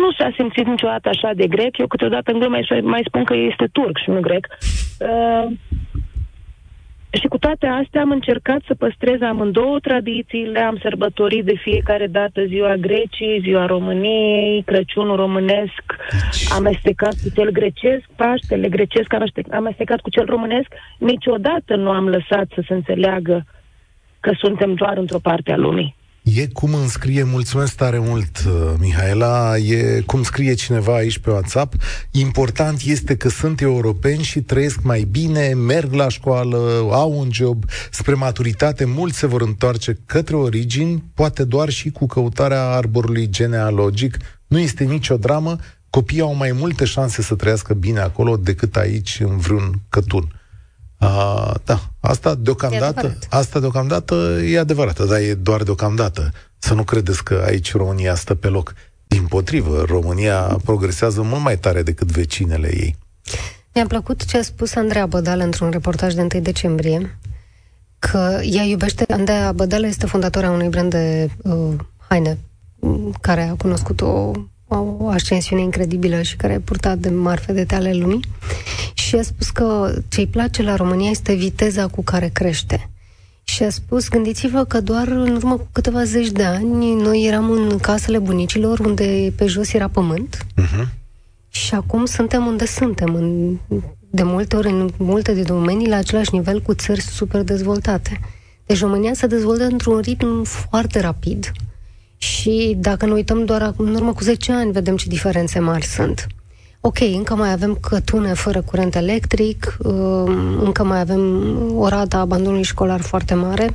nu 0.00 0.12
s-a 0.18 0.30
simțit 0.34 0.66
niciodată 0.66 1.08
așa 1.08 1.30
de 1.34 1.46
grec. 1.46 1.78
Eu 1.78 1.86
câteodată 1.86 2.32
în 2.32 2.38
glumă 2.38 2.58
mai 2.82 3.02
spun 3.04 3.24
că 3.24 3.34
este 3.34 3.68
turc 3.72 3.98
și 3.98 4.10
nu 4.10 4.20
grec. 4.20 4.46
Uh, 4.98 5.52
și 7.10 7.26
cu 7.26 7.38
toate 7.38 7.66
astea 7.66 8.00
am 8.00 8.10
încercat 8.10 8.60
să 8.66 8.74
păstrez 8.74 9.20
amândouă 9.20 9.78
tradițiile, 9.78 10.60
am 10.60 10.78
sărbătorit 10.82 11.44
de 11.44 11.54
fiecare 11.54 12.06
dată 12.06 12.44
ziua 12.44 12.74
Grecii, 12.74 13.40
ziua 13.40 13.66
României, 13.66 14.62
Crăciunul 14.62 15.16
românesc, 15.16 15.84
deci... 16.30 16.52
amestecat 16.52 17.14
cu 17.22 17.28
cel 17.34 17.50
grecesc, 17.50 18.04
Paștele 18.16 18.68
grecesc, 18.68 19.12
am 19.12 19.28
amestecat 19.50 20.00
cu 20.00 20.10
cel 20.10 20.26
românesc. 20.26 20.66
Niciodată 20.98 21.76
nu 21.76 21.90
am 21.90 22.08
lăsat 22.08 22.46
să 22.54 22.62
se 22.66 22.74
înțeleagă 22.74 23.44
că 24.20 24.32
suntem 24.38 24.74
doar 24.74 24.96
într-o 24.96 25.18
parte 25.18 25.52
a 25.52 25.56
lumii. 25.56 25.96
E 26.34 26.46
cum 26.46 26.74
înscrie, 26.74 27.22
mulțumesc 27.22 27.74
tare 27.74 27.98
mult, 27.98 28.44
uh, 28.46 28.74
Mihaela, 28.78 29.56
e 29.56 30.02
cum 30.06 30.22
scrie 30.22 30.54
cineva 30.54 30.94
aici 30.94 31.18
pe 31.18 31.30
WhatsApp, 31.30 31.74
important 32.10 32.80
este 32.84 33.16
că 33.16 33.28
sunt 33.28 33.60
europeni 33.60 34.22
și 34.22 34.40
trăiesc 34.40 34.82
mai 34.82 35.06
bine, 35.10 35.48
merg 35.54 35.92
la 35.92 36.08
școală, 36.08 36.88
au 36.90 37.18
un 37.18 37.28
job, 37.32 37.64
spre 37.90 38.14
maturitate, 38.14 38.84
mulți 38.84 39.18
se 39.18 39.26
vor 39.26 39.40
întoarce 39.42 39.98
către 40.06 40.36
origini, 40.36 41.04
poate 41.14 41.44
doar 41.44 41.68
și 41.68 41.90
cu 41.90 42.06
căutarea 42.06 42.68
arborului 42.68 43.28
genealogic, 43.28 44.16
nu 44.46 44.58
este 44.58 44.84
nicio 44.84 45.16
dramă, 45.16 45.56
copiii 45.90 46.20
au 46.20 46.34
mai 46.34 46.52
multe 46.52 46.84
șanse 46.84 47.22
să 47.22 47.34
trăiască 47.34 47.74
bine 47.74 48.00
acolo 48.00 48.36
decât 48.36 48.76
aici 48.76 49.20
în 49.20 49.36
vreun 49.38 49.80
cătun. 49.88 50.37
A, 50.98 51.54
da, 51.64 51.80
asta 52.00 52.34
deocamdată, 52.34 53.18
asta 53.28 53.60
deocamdată 53.60 54.40
e 54.44 54.58
adevărată, 54.58 55.04
dar 55.04 55.18
e 55.18 55.34
doar 55.34 55.62
deocamdată. 55.62 56.32
Să 56.58 56.74
nu 56.74 56.82
credeți 56.82 57.24
că 57.24 57.42
aici 57.46 57.72
România 57.72 58.14
stă 58.14 58.34
pe 58.34 58.48
loc. 58.48 58.74
Din 59.06 59.26
potrivă, 59.26 59.84
România 59.86 60.40
progresează 60.64 61.22
mult 61.22 61.42
mai 61.42 61.58
tare 61.58 61.82
decât 61.82 62.10
vecinele 62.10 62.76
ei. 62.76 62.96
Mi-a 63.74 63.86
plăcut 63.86 64.24
ce 64.24 64.38
a 64.38 64.42
spus 64.42 64.74
Andreea 64.74 65.06
Bădal 65.06 65.40
într-un 65.40 65.70
reportaj 65.70 66.14
de 66.14 66.20
1 66.20 66.42
decembrie, 66.42 67.18
că 67.98 68.40
ea 68.42 68.62
iubește, 68.62 69.04
Andreea 69.08 69.52
Bădal 69.52 69.84
este 69.84 70.06
fondatoarea 70.06 70.50
unui 70.50 70.68
brand 70.68 70.90
de 70.90 71.30
uh, 71.42 71.74
haine 72.08 72.38
care 73.20 73.42
a 73.42 73.54
cunoscut 73.54 74.00
o 74.00 74.32
o 74.68 75.08
ascensiune 75.08 75.62
incredibilă 75.62 76.22
și 76.22 76.36
care 76.36 76.54
a 76.54 76.60
purtat 76.64 76.98
de 76.98 77.08
marfe 77.08 77.52
de 77.52 77.64
tale 77.64 77.92
lumii 77.92 78.24
și 78.94 79.14
a 79.14 79.22
spus 79.22 79.50
că 79.50 79.94
ce-i 80.08 80.26
place 80.26 80.62
la 80.62 80.76
România 80.76 81.10
este 81.10 81.34
viteza 81.34 81.86
cu 81.86 82.02
care 82.02 82.30
crește. 82.32 82.90
Și 83.44 83.62
a 83.62 83.70
spus, 83.70 84.08
gândiți-vă 84.08 84.64
că 84.64 84.80
doar 84.80 85.08
în 85.08 85.36
urmă 85.36 85.56
cu 85.56 85.68
câteva 85.72 86.04
zeci 86.04 86.30
de 86.30 86.44
ani 86.44 86.94
noi 86.94 87.24
eram 87.24 87.50
în 87.50 87.78
casele 87.78 88.18
bunicilor 88.18 88.78
unde 88.78 89.32
pe 89.36 89.46
jos 89.46 89.72
era 89.72 89.88
pământ 89.88 90.36
uh-huh. 90.36 90.88
și 91.48 91.74
acum 91.74 92.04
suntem 92.04 92.46
unde 92.46 92.66
suntem, 92.66 93.14
în, 93.14 93.58
de 94.10 94.22
multe 94.22 94.56
ori 94.56 94.68
în 94.68 94.90
multe 94.96 95.32
de 95.32 95.42
domenii 95.42 95.88
la 95.88 95.96
același 95.96 96.34
nivel 96.34 96.62
cu 96.62 96.74
țări 96.74 97.00
super 97.00 97.42
dezvoltate. 97.42 98.20
Deci 98.66 98.80
România 98.80 99.14
se 99.14 99.26
dezvoltă 99.26 99.64
într-un 99.64 99.98
ritm 99.98 100.42
foarte 100.42 101.00
rapid 101.00 101.52
și 102.18 102.74
dacă 102.78 103.06
ne 103.06 103.12
uităm 103.12 103.44
doar 103.44 103.74
în 103.76 103.94
urmă 103.94 104.12
cu 104.12 104.22
10 104.22 104.52
ani, 104.52 104.72
vedem 104.72 104.96
ce 104.96 105.08
diferențe 105.08 105.58
mari 105.58 105.84
sunt. 105.84 106.26
Ok, 106.80 106.98
încă 107.00 107.34
mai 107.34 107.52
avem 107.52 107.78
cătune 107.80 108.32
fără 108.32 108.62
curent 108.62 108.94
electric, 108.94 109.76
um, 109.78 110.58
încă 110.60 110.84
mai 110.84 111.00
avem 111.00 111.22
o 111.74 111.88
rată 111.88 112.16
a 112.16 112.20
abandonului 112.20 112.62
școlar 112.62 113.00
foarte 113.00 113.34
mare, 113.34 113.74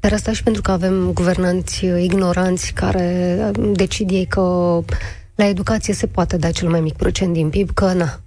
dar 0.00 0.12
asta 0.12 0.32
și 0.32 0.42
pentru 0.42 0.62
că 0.62 0.70
avem 0.70 1.10
guvernanți 1.12 1.84
ignoranți 1.84 2.72
care 2.72 3.50
decid 3.72 4.10
ei 4.10 4.26
că 4.26 4.42
la 5.34 5.46
educație 5.46 5.94
se 5.94 6.06
poate 6.06 6.36
da 6.36 6.50
cel 6.50 6.68
mai 6.68 6.80
mic 6.80 6.94
procent 6.94 7.32
din 7.32 7.48
PIB, 7.48 7.70
că 7.74 7.92
na, 7.92 8.20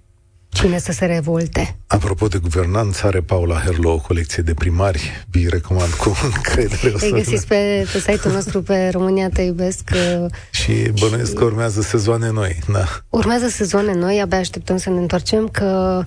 Cine 0.54 0.78
să 0.78 0.92
se 0.92 1.06
revolte? 1.06 1.76
Apropo 1.88 2.28
de 2.28 2.38
guvernanță, 2.38 3.08
are 3.08 3.22
Paula 3.22 3.60
Herlo 3.60 3.94
o 3.94 3.98
colecție 3.98 4.44
de 4.44 4.54
primari. 4.54 5.26
Vi 5.30 5.48
recomand 5.50 5.94
cu 5.94 6.18
încredere. 6.36 6.94
Îi 7.00 7.12
găsiți 7.12 7.48
pe, 7.48 7.88
pe 7.92 8.00
site-ul 8.00 8.34
nostru 8.34 8.62
pe 8.62 8.90
România 8.90 9.30
Te 9.30 9.42
Iubesc. 9.42 9.90
Uh, 9.94 10.26
și 10.52 10.74
bănuiesc 11.00 11.30
și... 11.30 11.36
că 11.36 11.44
urmează 11.44 11.82
sezoane 11.82 12.32
noi. 12.32 12.60
Da. 12.72 12.86
Urmează 13.10 13.48
sezoane 13.48 13.94
noi, 13.94 14.22
abia 14.22 14.38
așteptăm 14.38 14.78
să 14.78 14.90
ne 14.90 15.00
întoarcem, 15.00 15.48
că 15.48 16.02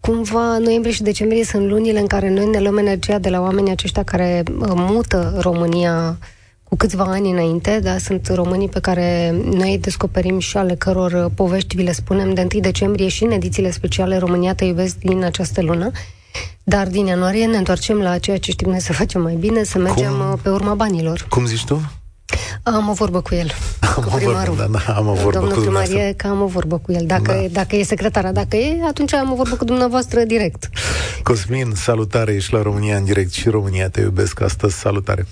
cumva 0.00 0.58
noiembrie 0.58 0.92
și 0.92 1.02
decembrie 1.02 1.44
sunt 1.44 1.68
lunile 1.68 1.98
în 1.98 2.06
care 2.06 2.30
noi 2.30 2.46
ne 2.46 2.60
luăm 2.60 2.76
energia 2.76 3.18
de 3.18 3.28
la 3.28 3.40
oamenii 3.40 3.72
aceștia 3.72 4.02
care 4.02 4.42
uh, 4.58 4.70
mută 4.74 5.38
România 5.40 6.18
cu 6.76 6.86
câțiva 6.86 7.04
ani 7.04 7.30
înainte, 7.30 7.80
dar 7.82 7.98
sunt 7.98 8.28
românii 8.34 8.68
pe 8.68 8.80
care 8.80 9.34
noi 9.44 9.78
descoperim 9.80 10.38
și 10.38 10.56
ale 10.56 10.74
căror 10.74 11.12
uh, 11.12 11.30
povești 11.34 11.76
vi 11.76 11.82
le 11.82 11.92
spunem 11.92 12.34
de 12.34 12.46
1 12.54 12.60
decembrie 12.60 13.08
și 13.08 13.24
în 13.24 13.30
edițiile 13.30 13.70
speciale 13.70 14.18
România 14.18 14.54
te 14.54 14.64
iubesc 14.64 14.96
din 14.96 15.24
această 15.24 15.62
lună. 15.62 15.90
Dar 16.62 16.86
din 16.86 17.06
ianuarie 17.06 17.46
ne 17.46 17.56
întoarcem 17.56 17.98
la 17.98 18.18
ceea 18.18 18.38
ce 18.38 18.50
știm 18.50 18.68
noi 18.68 18.80
să 18.80 18.92
facem 18.92 19.20
mai 19.20 19.34
bine, 19.34 19.62
să 19.62 19.78
mergem 19.78 20.12
Cum? 20.12 20.32
Uh, 20.32 20.38
pe 20.42 20.48
urma 20.48 20.74
banilor. 20.74 21.26
Cum 21.28 21.46
zici 21.46 21.64
tu? 21.64 21.90
Am 22.62 22.88
o 22.88 22.92
vorbă 22.92 23.20
cu 23.20 23.34
el. 23.34 23.50
Am 23.96 24.02
cu 24.02 24.14
primarul. 24.16 24.54
Vorbă, 24.54 24.72
da, 24.72 24.78
da, 24.86 24.94
am 24.94 25.08
o 25.08 25.12
vorbă 25.12 25.38
Domnul 25.38 25.54
cu 25.54 25.60
primar 25.60 25.88
e 25.88 26.14
că 26.16 26.26
am 26.26 26.42
o 26.42 26.46
vorbă 26.46 26.78
cu 26.78 26.92
el. 26.92 27.06
Dacă, 27.06 27.32
da. 27.32 27.46
dacă 27.52 27.76
e 27.76 27.82
secretara, 27.82 28.32
dacă 28.32 28.56
e, 28.56 28.84
atunci 28.86 29.12
am 29.12 29.32
o 29.32 29.34
vorbă 29.34 29.56
cu 29.56 29.64
dumneavoastră 29.64 30.22
direct. 30.22 30.68
Cosmin, 31.22 31.72
salutare, 31.74 32.32
ești 32.32 32.52
la 32.52 32.62
România 32.62 32.96
în 32.96 33.04
direct 33.04 33.32
și 33.32 33.48
România 33.48 33.88
te 33.88 34.00
iubesc 34.00 34.40
astăzi. 34.40 34.78
Salutare. 34.78 35.26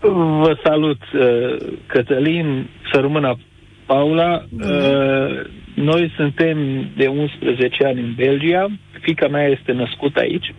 Vă 0.00 0.58
salut, 0.64 1.00
uh, 1.12 1.56
Cătălin, 1.86 2.68
să 2.92 3.00
rămână 3.00 3.38
Paula. 3.86 4.44
Uh, 4.50 5.46
noi 5.74 6.12
suntem 6.16 6.58
de 6.96 7.06
11 7.06 7.84
ani 7.84 8.00
în 8.00 8.14
Belgia. 8.16 8.68
Fica 9.00 9.28
mea 9.28 9.46
este 9.46 9.72
născută 9.72 10.20
aici. 10.20 10.54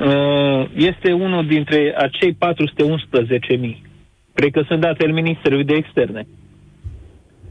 Uh, 0.00 0.68
este 0.74 1.12
unul 1.12 1.46
dintre 1.46 1.94
acei 1.96 2.32
411.000. 2.32 3.82
Cred 4.34 4.50
că 4.50 4.62
sunt 4.66 4.80
datele 4.80 5.12
Ministerului 5.12 5.64
de 5.64 5.74
Externe. 5.74 6.26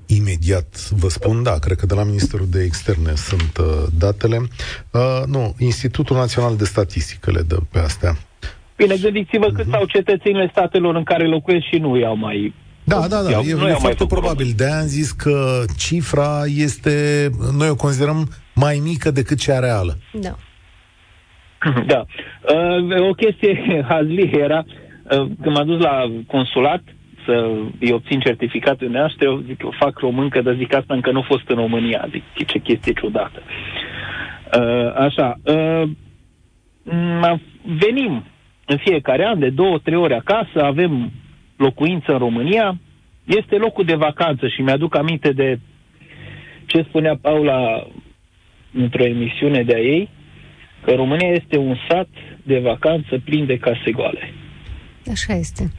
Imediat 0.05 0.89
vă 0.89 1.07
spun, 1.09 1.43
da, 1.43 1.59
cred 1.59 1.77
că 1.77 1.85
de 1.85 1.93
la 1.93 2.03
Ministerul 2.03 2.47
de 2.49 2.63
Externe 2.63 3.13
sunt 3.15 3.57
uh, 3.57 3.65
datele. 3.97 4.37
Uh, 4.37 5.23
nu, 5.25 5.55
Institutul 5.59 6.15
Național 6.15 6.55
de 6.55 6.65
Statistică 6.65 7.31
le 7.31 7.41
dă 7.41 7.57
pe 7.71 7.79
astea. 7.79 8.17
Bine, 8.77 8.95
gândiți-vă 9.01 9.47
uh-huh. 9.47 9.55
cât 9.55 9.65
sau 9.69 9.85
cetățenile 9.85 10.47
statelor 10.51 10.95
în 10.95 11.03
care 11.03 11.27
locuiesc 11.27 11.65
și 11.65 11.79
nu 11.79 11.97
iau 11.97 12.15
mai... 12.15 12.53
Da, 12.83 13.07
da, 13.09 13.21
da, 13.21 13.29
iau, 13.29 13.41
e, 13.41 13.53
nu 13.53 13.67
e 13.67 13.73
foarte 13.73 14.05
probabil. 14.05 14.47
De 14.55 14.65
am 14.65 14.85
zis 14.85 15.11
că 15.11 15.63
cifra 15.77 16.43
este, 16.45 17.27
noi 17.57 17.69
o 17.69 17.75
considerăm 17.75 18.27
mai 18.55 18.81
mică 18.83 19.11
decât 19.11 19.39
cea 19.39 19.59
reală. 19.59 19.97
Da. 20.11 20.35
Da. 21.93 22.05
Uh, 22.53 23.09
o 23.09 23.13
chestie 23.13 23.53
hazli 23.89 24.29
era, 24.33 24.65
uh, 24.67 25.27
când 25.41 25.55
m-am 25.55 25.65
dus 25.65 25.79
la 25.79 26.11
consulat 26.27 26.83
să 27.25 27.49
îi 27.79 27.91
obțin 27.91 28.19
certificatul 28.19 28.89
noastre, 28.89 29.25
eu 29.25 29.43
zic, 29.47 29.61
eu 29.63 29.73
fac 29.79 29.99
româncă, 29.99 30.41
dar 30.41 30.55
zic 30.55 30.73
asta 30.73 30.93
încă 30.93 31.11
nu 31.11 31.21
fost 31.21 31.49
în 31.49 31.55
România. 31.55 32.07
Zic, 32.11 32.47
ce 32.47 32.59
chestie 32.59 32.93
ciudată. 32.93 33.41
Uh, 34.57 34.93
așa. 34.95 35.39
Uh, 35.43 35.89
venim 37.79 38.23
în 38.67 38.77
fiecare 38.77 39.25
an, 39.25 39.39
de 39.39 39.49
două, 39.49 39.79
trei 39.79 39.97
ori 39.97 40.13
acasă, 40.13 40.63
avem 40.63 41.11
locuință 41.57 42.11
în 42.11 42.17
România, 42.17 42.79
este 43.25 43.55
locul 43.55 43.85
de 43.85 43.95
vacanță 43.95 44.47
și 44.47 44.61
mi-aduc 44.61 44.95
aminte 44.95 45.31
de 45.31 45.59
ce 46.65 46.85
spunea 46.87 47.17
Paula 47.21 47.87
într-o 48.73 49.05
emisiune 49.05 49.63
de-a 49.63 49.79
ei, 49.79 50.09
că 50.83 50.91
România 50.91 51.29
este 51.29 51.57
un 51.57 51.75
sat 51.89 52.07
de 52.43 52.59
vacanță 52.59 53.21
plin 53.23 53.45
de 53.45 53.57
case 53.57 53.91
goale. 53.91 54.33
Așa 55.11 55.33
este. 55.33 55.71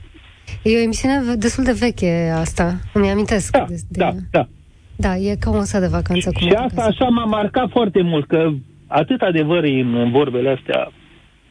E 0.62 0.76
o 0.76 0.82
emisiune 0.82 1.34
destul 1.34 1.64
de 1.64 1.72
veche 1.72 2.32
asta, 2.34 2.74
îmi 2.92 3.10
amintesc. 3.10 3.52
Da, 3.52 3.64
de, 3.68 3.76
da, 3.88 4.10
da. 4.30 4.48
Da, 4.96 5.16
e 5.16 5.36
ca 5.40 5.50
un 5.50 5.64
sat 5.64 5.80
de 5.80 5.86
vacanță. 5.86 6.30
Și 6.38 6.48
asta 6.48 6.82
așa 6.82 7.04
m-a 7.04 7.24
marcat 7.24 7.70
foarte 7.70 8.02
mult, 8.02 8.26
că 8.26 8.50
atât 8.86 9.20
adevăr 9.20 9.64
în, 9.64 9.94
în 9.94 10.10
vorbele 10.10 10.50
astea. 10.50 10.92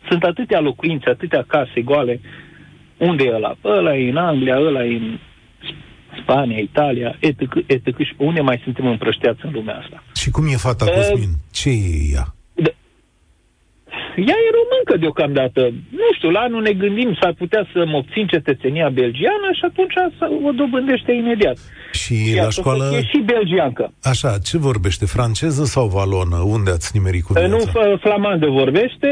Sunt 0.09 0.23
atâtea 0.23 0.59
locuințe, 0.59 1.09
atâtea 1.09 1.43
case 1.47 1.81
goale. 1.81 2.19
Unde 2.97 3.23
e 3.23 3.35
ăla? 3.35 3.57
Ăla 3.63 3.95
e 3.95 4.09
în 4.09 4.17
Anglia, 4.17 4.57
ăla 4.59 4.85
e 4.85 4.95
în 4.95 5.19
Spania, 6.21 6.57
Italia, 6.57 7.17
etc., 7.19 7.41
etc. 7.65 7.97
Și 7.97 8.13
unde 8.17 8.41
mai 8.41 8.61
suntem 8.63 8.87
împrășteați 8.87 9.39
în 9.45 9.51
lumea 9.51 9.77
asta? 9.77 10.03
Și 10.15 10.29
cum 10.29 10.47
e 10.47 10.55
fata 10.55 10.85
uh, 10.85 10.91
Cosmin? 10.91 11.29
Ce 11.51 11.69
e 11.69 12.13
ea? 12.13 12.36
De- 14.15 14.21
ea 14.29 14.37
e 14.47 14.49
româncă 14.59 14.93
deocamdată. 15.03 15.61
Nu 16.01 16.07
știu, 16.17 16.29
la 16.29 16.39
anul 16.39 16.61
ne 16.61 16.71
gândim, 16.71 17.17
s-ar 17.21 17.33
putea 17.37 17.67
să 17.73 17.85
mă 17.85 17.97
obțin 17.97 18.25
cetățenia 18.27 18.89
belgiană 18.89 19.47
și 19.57 19.63
atunci 19.69 19.95
o 20.47 20.51
dobândește 20.51 21.11
imediat. 21.11 21.57
Și 21.91 22.15
Iar 22.35 22.43
la 22.43 22.49
școală... 22.49 22.85
E 22.93 23.01
și 23.13 23.19
belgiancă. 23.25 23.93
Așa, 24.03 24.37
ce 24.47 24.57
vorbește? 24.57 25.05
Franceză 25.05 25.63
sau 25.63 25.87
valonă? 25.87 26.37
Unde 26.55 26.71
ați 26.71 26.89
nimerit 26.97 27.23
cu 27.23 27.33
viața? 27.33 27.47
Nu, 27.47 27.59
flamandă 27.97 28.47
vorbește. 28.47 29.09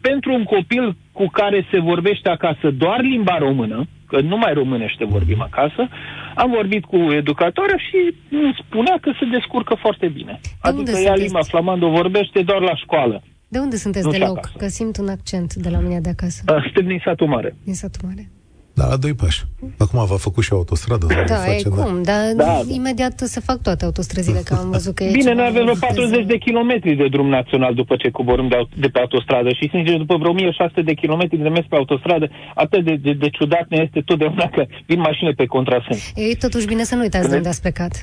Pentru 0.00 0.32
un 0.32 0.44
copil 0.44 0.96
cu 1.12 1.26
care 1.32 1.66
se 1.70 1.78
vorbește 1.80 2.28
acasă 2.28 2.70
doar 2.70 3.00
limba 3.00 3.38
română, 3.38 3.86
că 4.06 4.20
nu 4.20 4.36
mai 4.36 4.52
românește 4.52 5.04
vorbim 5.04 5.40
acasă, 5.42 5.88
am 6.34 6.50
vorbit 6.50 6.84
cu 6.84 6.96
educatoarea 6.96 7.76
și 7.76 8.14
îmi 8.30 8.56
spunea 8.66 8.98
că 9.00 9.10
se 9.18 9.24
descurcă 9.36 9.74
foarte 9.80 10.06
bine. 10.08 10.40
De 10.42 10.68
adică 10.68 10.98
ea 10.98 11.14
limba 11.14 11.42
flamandă 11.42 11.86
vorbește 11.86 12.42
doar 12.42 12.60
la 12.60 12.76
școală. 12.76 13.22
De 13.48 13.58
unde 13.58 13.76
sunteți 13.76 14.08
deloc? 14.08 14.50
Că 14.56 14.66
simt 14.68 14.96
un 14.96 15.08
accent 15.08 15.54
de 15.54 15.68
la 15.68 15.78
mine 15.78 16.00
de 16.00 16.08
acasă. 16.08 16.42
Suntem 16.46 16.86
din 16.86 17.00
satul 17.04 17.26
mare. 17.26 17.54
Din 17.64 17.74
satul 17.74 18.08
mare. 18.08 18.30
Da, 18.78 18.84
la 18.92 18.96
doi 18.96 19.14
pași. 19.14 19.40
Acum 19.78 20.06
v-a 20.06 20.16
făcut 20.26 20.42
și 20.44 20.52
autostradă. 20.52 21.06
Da, 21.06 21.34
face, 21.34 21.66
e 21.66 21.70
da. 21.76 21.82
cum, 21.82 22.02
dar 22.02 22.22
da. 22.36 22.60
imediat 22.68 23.18
se 23.18 23.40
fac 23.40 23.62
toate 23.62 23.84
autostrăzile, 23.84 24.40
că 24.44 24.54
am 24.54 24.70
văzut 24.70 24.94
că 24.94 25.04
e 25.04 25.10
Bine, 25.10 25.32
noi 25.32 25.46
avem 25.46 25.62
vreo 25.62 25.74
40 25.80 26.26
de 26.26 26.38
kilometri 26.38 26.94
de 26.94 27.08
drum 27.08 27.28
național 27.28 27.74
după 27.74 27.96
ce 27.96 28.10
coborâm 28.10 28.48
de, 28.48 28.56
de 28.76 28.88
pe 28.88 28.98
autostradă 28.98 29.48
și, 29.48 29.68
sincer, 29.72 29.96
după 29.96 30.16
vreo 30.16 30.30
1600 30.30 30.82
de 30.82 30.94
kilometri 30.94 31.38
de 31.38 31.48
mers 31.48 31.66
pe 31.68 31.76
autostradă, 31.76 32.30
atât 32.54 32.84
de, 32.84 32.94
de, 32.94 33.12
de 33.12 33.28
ciudat 33.28 33.66
ne 33.68 33.78
este 33.84 34.00
totdeauna 34.00 34.48
că 34.48 34.64
vin 34.86 35.00
mașini 35.00 35.34
pe 35.34 35.46
contrasens. 35.46 36.12
E 36.14 36.34
totuși 36.34 36.66
bine 36.66 36.82
să 36.82 36.94
nu 36.94 37.00
uitați 37.00 37.28
de 37.30 37.36
unde 37.36 37.48
ați 37.48 37.60
plecat. 37.60 38.02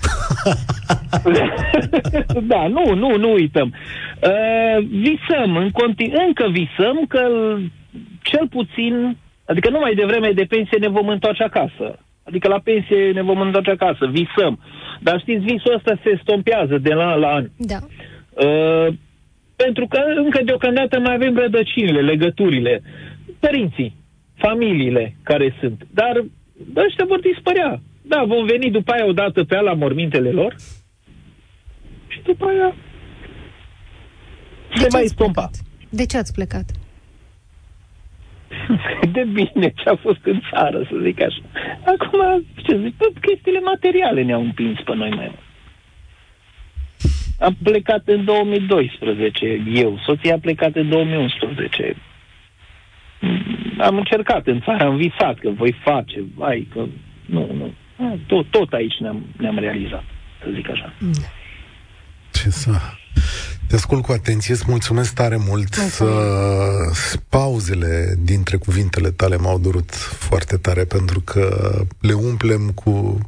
da, 2.54 2.68
nu, 2.68 2.94
nu, 2.94 3.18
nu 3.18 3.32
uităm. 3.34 3.74
Uh, 3.74 4.86
visăm, 4.90 5.56
în 5.56 5.70
continu- 5.70 6.24
încă 6.28 6.46
visăm 6.52 7.06
că 7.08 7.22
cel 8.22 8.48
puțin 8.50 9.18
Adică 9.54 9.70
nu 9.70 9.80
mai 9.80 9.94
devreme 9.94 10.32
de 10.32 10.44
pensie 10.44 10.78
ne 10.78 10.88
vom 10.88 11.08
întoarce 11.08 11.44
acasă. 11.44 12.00
Adică 12.24 12.48
la 12.48 12.60
pensie 12.60 13.12
ne 13.12 13.22
vom 13.22 13.39
întoarce 13.42 13.72
acasă, 13.72 14.06
visăm. 14.20 14.60
Dar 15.00 15.20
știți, 15.20 15.44
visul 15.44 15.74
ăsta 15.74 16.00
se 16.04 16.20
stompează 16.22 16.78
de 16.78 16.94
la 16.94 17.12
an 17.12 17.20
la 17.20 17.34
an. 17.34 17.50
Da. 17.58 17.80
Uh, 18.46 18.94
pentru 19.56 19.88
că 19.88 20.00
încă 20.16 20.44
deocamdată 20.44 21.00
mai 21.00 21.13
avem 21.13 21.36
rădăcinile, 21.38 22.02
legăturile, 22.02 22.82
părinții, 23.39 23.96
familiile 24.36 25.16
care 25.24 25.56
sunt. 25.60 25.88
Dar 25.94 26.26
ăștia 26.76 27.06
vor 27.08 27.20
dispărea. 27.20 27.82
Da, 28.02 28.24
vom 28.28 28.46
veni 28.46 28.72
după 28.72 28.92
aia 28.92 29.06
odată 29.06 29.44
pe 29.44 29.56
la 29.60 29.74
mormintele 29.74 30.30
lor 30.30 30.56
și 32.08 32.22
după 32.24 32.46
aia 32.46 32.76
de 34.76 34.82
se 34.82 34.88
mai 34.92 35.06
stompa. 35.06 35.50
De 35.89 36.06
ce 36.06 36.18
ați 36.18 36.34
plecat? 36.34 36.66
de 39.15 39.23
bine 39.23 39.73
ce 39.76 39.89
a 39.89 39.95
fost 39.95 40.19
în 40.23 40.41
țară, 40.52 40.88
să 40.89 40.97
zic 41.04 41.21
așa. 41.21 41.41
Acum, 41.86 42.45
ce 42.56 42.80
zic, 42.84 42.97
tot 42.97 43.17
chestiile 43.21 43.60
materiale 43.60 44.23
ne-au 44.23 44.41
împins 44.41 44.80
pe 44.80 44.95
noi 44.95 45.10
mai 45.10 45.26
mult. 45.26 45.52
Am 47.39 47.58
plecat 47.63 48.08
în 48.08 48.26
2012, 48.26 49.63
eu. 49.73 49.99
Soția 50.06 50.34
a 50.34 50.39
plecat 50.39 50.76
în 50.76 50.89
2011. 50.89 51.95
Am 53.78 53.97
încercat 53.97 54.47
în 54.47 54.62
țară, 54.62 54.84
am 54.84 54.95
visat 54.95 55.39
că 55.39 55.49
voi 55.49 55.76
face, 55.84 56.23
vai, 56.36 56.67
că 56.73 56.86
nu, 57.26 57.49
nu. 57.54 57.73
Tot, 58.28 58.45
tot 58.49 58.73
aici 58.73 58.97
ne-am, 58.99 59.26
ne-am 59.38 59.58
realizat, 59.58 60.04
să 60.43 60.49
zic 60.54 60.69
așa. 60.69 60.93
Ce 62.32 62.49
să... 62.49 62.71
Te 63.74 63.80
ascult 63.80 64.04
cu 64.04 64.12
atenție, 64.12 64.54
îți 64.54 64.64
mulțumesc 64.68 65.14
tare 65.14 65.38
mult. 65.38 65.78
Mulțumesc. 65.78 67.18
Pauzele 67.30 68.16
dintre 68.20 68.58
cuvintele 68.58 69.12
tale 69.12 69.38
m-au 69.38 69.60
durut 69.60 69.94
foarte 70.20 70.58
tare 70.58 70.84
pentru 70.84 71.20
că 71.20 71.76
le 72.00 72.14
umplem 72.14 72.70
cu 72.70 73.20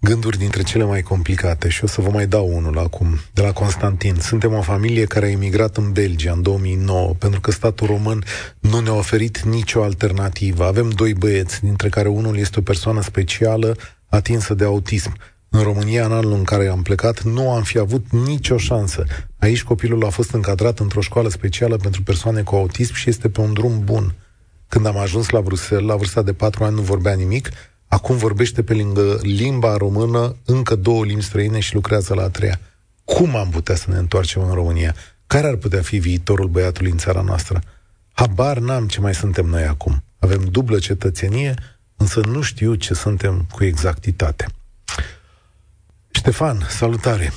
gânduri 0.00 0.38
dintre 0.38 0.62
cele 0.62 0.84
mai 0.84 1.02
complicate 1.02 1.68
și 1.68 1.84
o 1.84 1.86
să 1.86 2.00
vă 2.00 2.10
mai 2.10 2.26
dau 2.26 2.56
unul 2.56 2.78
acum, 2.78 3.18
de 3.32 3.42
la 3.42 3.52
Constantin. 3.52 4.14
Suntem 4.20 4.52
o 4.52 4.62
familie 4.62 5.04
care 5.04 5.26
a 5.26 5.30
emigrat 5.30 5.76
în 5.76 5.92
Belgia 5.92 6.32
în 6.32 6.42
2009 6.42 7.14
pentru 7.18 7.40
că 7.40 7.50
statul 7.50 7.86
român 7.86 8.24
nu 8.58 8.80
ne-a 8.80 8.94
oferit 8.94 9.40
nicio 9.40 9.82
alternativă. 9.82 10.64
Avem 10.64 10.90
doi 10.90 11.14
băieți, 11.14 11.60
dintre 11.60 11.88
care 11.88 12.08
unul 12.08 12.38
este 12.38 12.58
o 12.58 12.62
persoană 12.62 13.02
specială 13.02 13.76
atinsă 14.08 14.54
de 14.54 14.64
autism. 14.64 15.16
În 15.58 15.64
România, 15.64 16.04
în 16.04 16.12
anul 16.12 16.32
în 16.32 16.44
care 16.44 16.68
am 16.68 16.82
plecat, 16.82 17.22
nu 17.22 17.50
am 17.50 17.62
fi 17.62 17.78
avut 17.78 18.04
nicio 18.10 18.56
șansă. 18.56 19.04
Aici 19.38 19.62
copilul 19.62 20.04
a 20.04 20.08
fost 20.08 20.30
încadrat 20.30 20.78
într-o 20.78 21.00
școală 21.00 21.28
specială 21.28 21.76
pentru 21.76 22.02
persoane 22.02 22.42
cu 22.42 22.54
autism 22.54 22.94
și 22.94 23.08
este 23.08 23.28
pe 23.28 23.40
un 23.40 23.52
drum 23.52 23.84
bun. 23.84 24.14
Când 24.68 24.86
am 24.86 24.96
ajuns 24.96 25.28
la 25.28 25.40
Bruxelles, 25.40 25.88
la 25.88 25.96
vârsta 25.96 26.22
de 26.22 26.32
patru 26.32 26.64
ani 26.64 26.74
nu 26.74 26.80
vorbea 26.80 27.14
nimic, 27.14 27.50
acum 27.88 28.16
vorbește 28.16 28.62
pe 28.62 28.74
lângă 28.74 29.18
limba 29.22 29.76
română 29.76 30.36
încă 30.44 30.74
două 30.74 31.04
limbi 31.04 31.24
străine 31.24 31.60
și 31.60 31.74
lucrează 31.74 32.14
la 32.14 32.22
a 32.22 32.28
treia. 32.28 32.60
Cum 33.04 33.36
am 33.36 33.50
putea 33.50 33.74
să 33.74 33.90
ne 33.90 33.96
întoarcem 33.96 34.42
în 34.42 34.54
România? 34.54 34.94
Care 35.26 35.46
ar 35.46 35.54
putea 35.54 35.82
fi 35.82 35.98
viitorul 35.98 36.48
băiatului 36.48 36.90
în 36.90 36.98
țara 36.98 37.20
noastră? 37.20 37.60
Habar 38.12 38.58
n-am 38.58 38.86
ce 38.86 39.00
mai 39.00 39.14
suntem 39.14 39.46
noi 39.46 39.62
acum. 39.62 40.02
Avem 40.18 40.44
dublă 40.44 40.78
cetățenie, 40.78 41.54
însă 41.96 42.20
nu 42.20 42.40
știu 42.40 42.74
ce 42.74 42.94
suntem 42.94 43.46
cu 43.50 43.64
exactitate. 43.64 44.46
Ștefan, 46.10 46.56
salutare! 46.60 47.28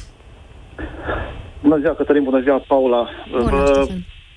Bună 1.62 1.78
ziua, 1.78 1.94
Cătălin, 1.96 2.24
bună 2.24 2.42
ziua, 2.42 2.64
Paula. 2.68 3.10
Bună, 3.32 3.50
Vă 3.50 3.88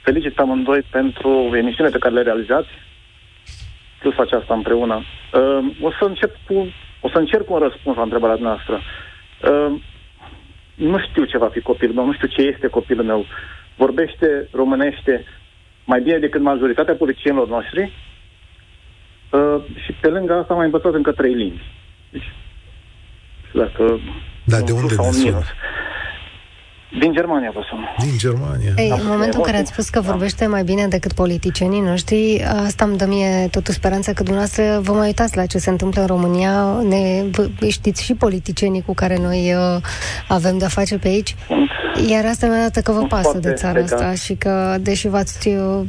felicit 0.03 0.39
amândoi 0.39 0.83
pentru 0.91 1.29
emisiunea 1.57 1.93
pe 1.93 1.99
care 1.99 2.15
le 2.15 2.23
realizați, 2.23 2.69
plus 4.01 4.19
aceasta 4.19 4.55
împreună. 4.55 4.95
Uh, 4.95 5.75
o 5.83 5.91
să 5.91 6.05
încep 6.05 6.37
cu, 6.47 6.55
o 7.01 7.09
să 7.09 7.19
încerc 7.19 7.51
un 7.51 7.59
răspuns 7.59 7.97
la 7.97 8.03
întrebarea 8.03 8.37
noastră. 8.41 8.81
Uh, 9.51 9.81
nu 10.75 10.99
știu 10.99 11.25
ce 11.25 11.39
va 11.39 11.49
fi 11.49 11.61
copilul 11.61 11.95
meu, 11.95 12.07
nu 12.07 12.13
știu 12.13 12.29
ce 12.29 12.43
este 12.43 12.67
copilul 12.67 13.05
meu. 13.05 13.25
Vorbește, 13.77 14.49
românește 14.53 15.25
mai 15.85 16.01
bine 16.01 16.19
decât 16.19 16.41
majoritatea 16.41 16.95
politicienilor 16.95 17.49
noștri 17.49 17.93
uh, 19.31 19.63
și 19.85 19.93
pe 19.93 20.09
lângă 20.09 20.33
asta 20.33 20.53
am 20.53 20.57
mai 20.57 20.67
învățat 20.67 20.95
încă 20.95 21.13
trei 21.13 21.35
limbi. 21.35 21.63
Deci, 22.11 22.33
dacă 23.55 24.01
dar 24.45 24.63
de 24.63 24.73
unde 24.73 24.95
ne 24.99 25.11
sună? 25.11 25.43
Din 26.99 27.13
Germania 27.13 27.51
vă 27.55 27.61
sun. 27.69 27.79
Din 27.99 28.19
Germania. 28.19 28.73
Ei, 28.77 28.91
în 28.91 29.07
momentul 29.07 29.39
în 29.39 29.45
care 29.45 29.57
ați 29.57 29.73
spus 29.73 29.89
că 29.89 30.01
vorbește 30.01 30.47
mai 30.47 30.63
bine 30.63 30.87
decât 30.87 31.13
politicienii 31.13 31.81
noștri, 31.81 32.45
asta 32.67 32.85
îmi 32.85 32.97
dă 32.97 33.07
mie 33.07 33.49
totuși 33.51 33.77
speranța 33.77 34.13
că 34.13 34.23
dumneavoastră 34.23 34.81
vă 34.83 34.93
mai 34.93 35.07
uitați 35.07 35.37
la 35.37 35.47
ce 35.47 35.59
se 35.59 35.71
întâmplă 35.71 36.01
în 36.01 36.07
România. 36.07 36.81
Ne, 36.89 37.25
știți 37.69 38.05
și 38.05 38.15
politicienii 38.15 38.83
cu 38.83 38.95
care 38.95 39.17
noi 39.19 39.55
uh, 39.55 39.83
avem 40.29 40.59
de-a 40.59 40.69
face 40.69 40.99
pe 40.99 41.09
aici. 41.09 41.35
Iar 42.09 42.25
asta 42.25 42.47
mi 42.47 42.55
arată 42.55 42.81
că 42.81 42.93
vă 42.93 43.07
pasă 43.07 43.39
de 43.39 43.53
țara 43.53 43.79
legat. 43.79 43.93
asta 43.93 44.15
și 44.15 44.35
că, 44.35 44.77
deși 44.81 45.09
v-ați 45.09 45.49
uh, 45.49 45.81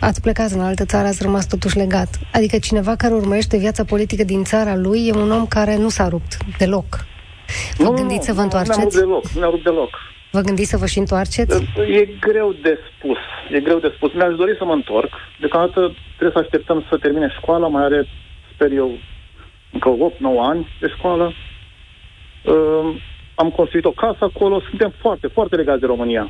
ați 0.00 0.20
plecat 0.20 0.50
în 0.50 0.60
altă 0.60 0.84
țară, 0.84 1.06
ați 1.06 1.22
rămas 1.22 1.46
totuși 1.46 1.76
legat. 1.76 2.08
Adică 2.32 2.58
cineva 2.58 2.94
care 2.96 3.14
urmărește 3.14 3.56
viața 3.56 3.84
politică 3.84 4.24
din 4.24 4.44
țara 4.44 4.76
lui 4.76 5.06
e 5.06 5.12
un 5.18 5.30
om 5.30 5.46
care 5.46 5.76
nu 5.76 5.88
s-a 5.88 6.08
rupt 6.08 6.36
deloc 6.58 7.06
Vă 7.76 7.84
nu, 7.84 7.90
gândiți 7.90 8.26
să 8.26 8.32
vă 8.32 8.40
întoarceți? 8.40 8.78
Nu, 8.78 8.84
nu 8.84 8.90
deloc, 8.90 9.28
nu 9.28 9.60
deloc. 9.62 9.90
Vă 10.36 10.40
gândiți 10.40 10.70
să 10.70 10.76
vă 10.76 10.86
și 10.86 10.98
întoarceți? 10.98 11.64
E 11.98 12.04
greu 12.20 12.52
de 12.62 12.78
spus. 12.90 13.18
E 13.50 13.60
greu 13.60 13.78
de 13.78 13.92
spus. 13.96 14.12
Mi-aș 14.12 14.34
dori 14.34 14.54
să 14.58 14.64
mă 14.64 14.72
întorc. 14.72 15.12
Deocamdată 15.40 15.80
trebuie 16.16 16.36
să 16.36 16.38
așteptăm 16.38 16.84
să 16.88 16.96
termine 16.96 17.28
școala. 17.38 17.66
Mai 17.68 17.84
are, 17.84 18.06
sper 18.54 18.70
eu, 18.72 18.90
încă 19.72 19.96
8-9 19.96 20.20
ani 20.38 20.68
de 20.80 20.88
școală. 20.96 21.32
Uh, 22.44 23.00
am 23.34 23.50
construit 23.50 23.84
o 23.84 23.90
casă 23.90 24.18
acolo. 24.20 24.60
Suntem 24.68 24.92
foarte, 25.00 25.26
foarte 25.26 25.56
legați 25.56 25.80
de 25.80 25.86
România. 25.86 26.28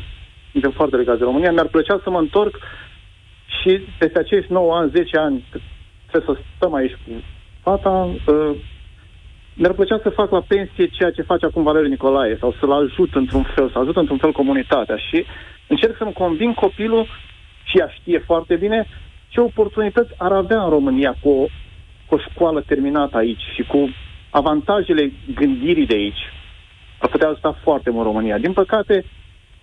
Suntem 0.52 0.70
foarte 0.70 0.96
legați 0.96 1.18
de 1.18 1.24
România. 1.24 1.52
Mi-ar 1.52 1.68
plăcea 1.68 2.00
să 2.02 2.10
mă 2.10 2.18
întorc 2.18 2.54
și 3.60 3.80
peste 3.98 4.18
acești 4.18 4.52
9 4.52 4.76
ani, 4.76 4.90
10 4.94 5.16
ani, 5.16 5.44
trebuie 6.10 6.34
să 6.36 6.42
stăm 6.56 6.74
aici 6.74 6.96
cu 7.04 7.10
fata, 7.62 8.10
uh, 8.26 8.50
mi-ar 9.54 9.72
plăcea 9.72 10.00
să 10.02 10.10
fac 10.10 10.30
la 10.30 10.40
pensie 10.40 10.86
ceea 10.86 11.10
ce 11.10 11.22
face 11.22 11.46
acum 11.46 11.62
Valeriu 11.62 11.88
Nicolae 11.88 12.36
sau 12.40 12.54
să-l 12.60 12.72
ajut 12.72 13.14
într-un 13.14 13.42
fel, 13.42 13.70
să 13.70 13.78
ajut 13.78 13.96
într-un 13.96 14.18
fel 14.18 14.32
comunitatea 14.32 14.96
și 14.96 15.24
încerc 15.68 15.96
să-mi 15.96 16.12
convin 16.12 16.54
copilul 16.54 17.06
și 17.64 17.78
ea 17.78 17.88
știe 17.88 18.18
foarte 18.18 18.56
bine 18.56 18.86
ce 19.28 19.40
oportunități 19.40 20.14
ar 20.18 20.32
avea 20.32 20.62
în 20.62 20.70
România 20.70 21.16
cu 21.20 21.28
o, 21.28 21.46
cu 22.06 22.14
o 22.14 22.18
școală 22.18 22.60
terminată 22.66 23.16
aici 23.16 23.42
și 23.54 23.62
cu 23.62 23.88
avantajele 24.30 25.12
gândirii 25.34 25.86
de 25.86 25.94
aici. 25.94 26.22
ar 26.98 27.08
putea 27.08 27.28
ajuta 27.28 27.58
foarte 27.62 27.90
mult 27.90 28.04
România. 28.06 28.38
Din 28.38 28.52
păcate, 28.52 29.04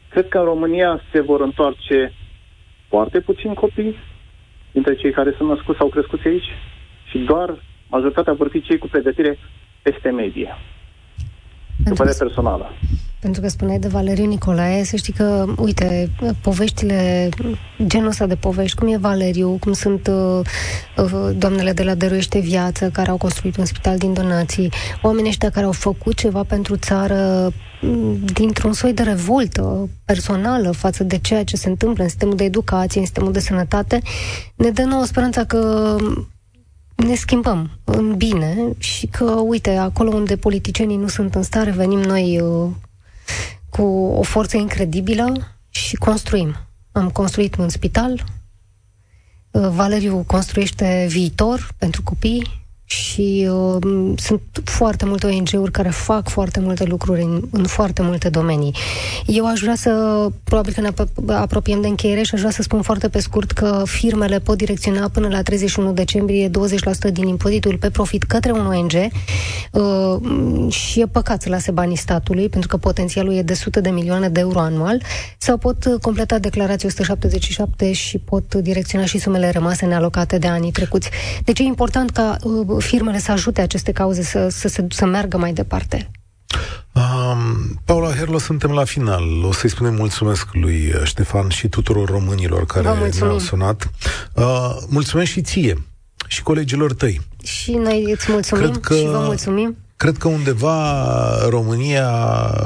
cred 0.09 0.27
că 0.27 0.37
în 0.37 0.43
România 0.43 1.01
se 1.11 1.21
vor 1.21 1.41
întoarce 1.41 2.13
foarte 2.87 3.19
puțini 3.19 3.55
copii 3.55 3.95
dintre 4.71 4.95
cei 4.95 5.11
care 5.11 5.33
sunt 5.37 5.49
născuți 5.49 5.77
sau 5.77 5.87
crescuți 5.87 6.27
aici 6.27 6.49
și 7.09 7.17
doar 7.17 7.55
majoritatea 7.87 8.33
vor 8.33 8.49
fi 8.49 8.61
cei 8.61 8.77
cu 8.77 8.87
pregătire 8.87 9.37
peste 9.81 10.09
medie. 10.09 10.57
După 11.83 12.03
personală. 12.03 12.71
Pentru 13.21 13.41
că 13.41 13.47
spuneai 13.47 13.79
de 13.79 13.87
Valeriu 13.87 14.25
Nicolae, 14.25 14.83
să 14.83 14.95
știi 14.95 15.13
că, 15.13 15.45
uite, 15.57 16.09
poveștile, 16.41 17.29
genul 17.85 18.07
ăsta 18.07 18.25
de 18.25 18.35
povești, 18.35 18.77
cum 18.77 18.87
e 18.87 18.97
Valeriu, 18.97 19.57
cum 19.59 19.73
sunt 19.73 20.07
uh, 20.07 20.39
uh, 20.97 21.29
doamnele 21.37 21.71
de 21.73 21.83
la 21.83 21.95
Dăruiește 21.95 22.39
Viață, 22.39 22.89
care 22.89 23.09
au 23.09 23.17
construit 23.17 23.57
un 23.57 23.65
spital 23.65 23.97
din 23.97 24.13
donații, 24.13 24.69
oamenii 25.01 25.29
ăștia 25.29 25.49
care 25.49 25.65
au 25.65 25.71
făcut 25.71 26.15
ceva 26.15 26.43
pentru 26.43 26.75
țară 26.75 27.51
mm, 27.81 28.17
dintr-un 28.33 28.73
soi 28.73 28.93
de 28.93 29.03
revoltă 29.03 29.89
personală 30.05 30.71
față 30.71 31.03
de 31.03 31.17
ceea 31.17 31.43
ce 31.43 31.55
se 31.55 31.69
întâmplă 31.69 32.03
în 32.03 32.09
sistemul 32.09 32.35
de 32.35 32.43
educație, 32.43 32.99
în 32.99 33.05
sistemul 33.05 33.31
de 33.31 33.39
sănătate, 33.39 34.01
ne 34.55 34.69
dă 34.69 34.83
nouă 34.83 35.05
speranța 35.05 35.43
că 35.43 35.95
ne 37.01 37.15
schimbăm 37.15 37.79
în 37.83 38.15
bine 38.15 38.73
și 38.77 39.07
că, 39.07 39.23
uite, 39.23 39.75
acolo 39.75 40.09
unde 40.15 40.35
politicienii 40.35 40.97
nu 40.97 41.07
sunt 41.07 41.35
în 41.35 41.43
stare, 41.43 41.71
venim 41.71 41.99
noi 41.99 42.39
uh, 42.39 42.69
cu 43.69 43.83
o 44.17 44.21
forță 44.21 44.57
incredibilă 44.57 45.57
și 45.69 45.95
construim. 45.95 46.55
Am 46.91 47.09
construit 47.09 47.55
un 47.55 47.69
spital, 47.69 48.23
uh, 49.51 49.67
Valeriu 49.69 50.23
construiește 50.27 51.05
viitor 51.09 51.69
pentru 51.77 52.01
copii, 52.03 52.60
și 52.91 53.47
uh, 53.51 54.13
sunt 54.15 54.41
foarte 54.63 55.05
multe 55.05 55.27
ONG-uri 55.27 55.71
care 55.71 55.89
fac 55.89 56.29
foarte 56.29 56.59
multe 56.59 56.83
lucruri 56.83 57.21
în, 57.21 57.41
în 57.51 57.63
foarte 57.63 58.01
multe 58.01 58.29
domenii. 58.29 58.75
Eu 59.25 59.47
aș 59.47 59.59
vrea 59.59 59.75
să, 59.75 59.91
probabil 60.43 60.73
că 60.73 60.81
ne 60.81 60.89
apropiem 61.33 61.81
de 61.81 61.87
încheiere 61.87 62.23
și 62.23 62.33
aș 62.33 62.39
vrea 62.39 62.51
să 62.51 62.61
spun 62.61 62.81
foarte 62.81 63.09
pe 63.09 63.19
scurt 63.19 63.51
că 63.51 63.83
firmele 63.85 64.39
pot 64.39 64.57
direcționa 64.57 65.09
până 65.09 65.27
la 65.27 65.41
31 65.41 65.91
decembrie 65.91 66.49
20% 66.49 66.51
din 67.11 67.27
impozitul 67.27 67.77
pe 67.77 67.89
profit 67.89 68.23
către 68.23 68.51
un 68.51 68.65
ONG 68.65 68.91
uh, 69.71 70.71
și 70.73 70.99
e 70.99 71.05
păcat 71.05 71.41
să 71.41 71.49
lase 71.49 71.71
banii 71.71 71.97
statului, 71.97 72.49
pentru 72.49 72.69
că 72.69 72.77
potențialul 72.77 73.33
e 73.33 73.41
de 73.41 73.53
sute 73.53 73.81
de 73.81 73.89
milioane 73.89 74.29
de 74.29 74.39
euro 74.39 74.59
anual, 74.59 75.01
sau 75.37 75.57
pot 75.57 75.97
completa 76.01 76.39
declarația 76.39 76.89
177 76.89 77.91
și 77.91 78.17
pot 78.17 78.55
direcționa 78.55 79.05
și 79.05 79.17
sumele 79.17 79.49
rămase 79.49 79.85
nealocate 79.85 80.37
de 80.37 80.47
anii 80.47 80.71
trecuți. 80.71 81.09
Deci 81.43 81.59
e 81.59 81.63
important 81.63 82.09
ca 82.09 82.37
uh, 82.43 82.80
firmele 82.81 83.19
să 83.19 83.31
ajute 83.31 83.61
aceste 83.61 83.91
cauze 83.91 84.23
să, 84.23 84.47
să, 84.49 84.67
să, 84.67 84.85
să 84.89 85.05
meargă 85.05 85.37
mai 85.37 85.53
departe? 85.53 86.11
Um, 86.93 87.79
Paula 87.85 88.13
Herlo, 88.15 88.37
suntem 88.37 88.71
la 88.71 88.83
final. 88.83 89.43
O 89.43 89.51
să-i 89.51 89.69
spunem 89.69 89.93
mulțumesc 89.93 90.47
lui 90.53 90.93
Ștefan 91.03 91.49
și 91.49 91.67
tuturor 91.67 92.09
românilor 92.09 92.65
care 92.65 93.09
ne-au 93.19 93.39
sunat. 93.39 93.91
Uh, 94.33 94.75
mulțumesc 94.87 95.31
și 95.31 95.41
ție 95.41 95.83
și 96.27 96.43
colegilor 96.43 96.93
tăi. 96.93 97.21
Și 97.43 97.71
noi 97.71 98.11
îți 98.11 98.31
mulțumim 98.31 98.69
cred 98.69 98.79
că, 98.79 98.95
și 98.95 99.05
vă 99.05 99.19
mulțumim. 99.19 99.77
Cred 99.95 100.17
că 100.17 100.27
undeva 100.27 101.05
România 101.49 102.09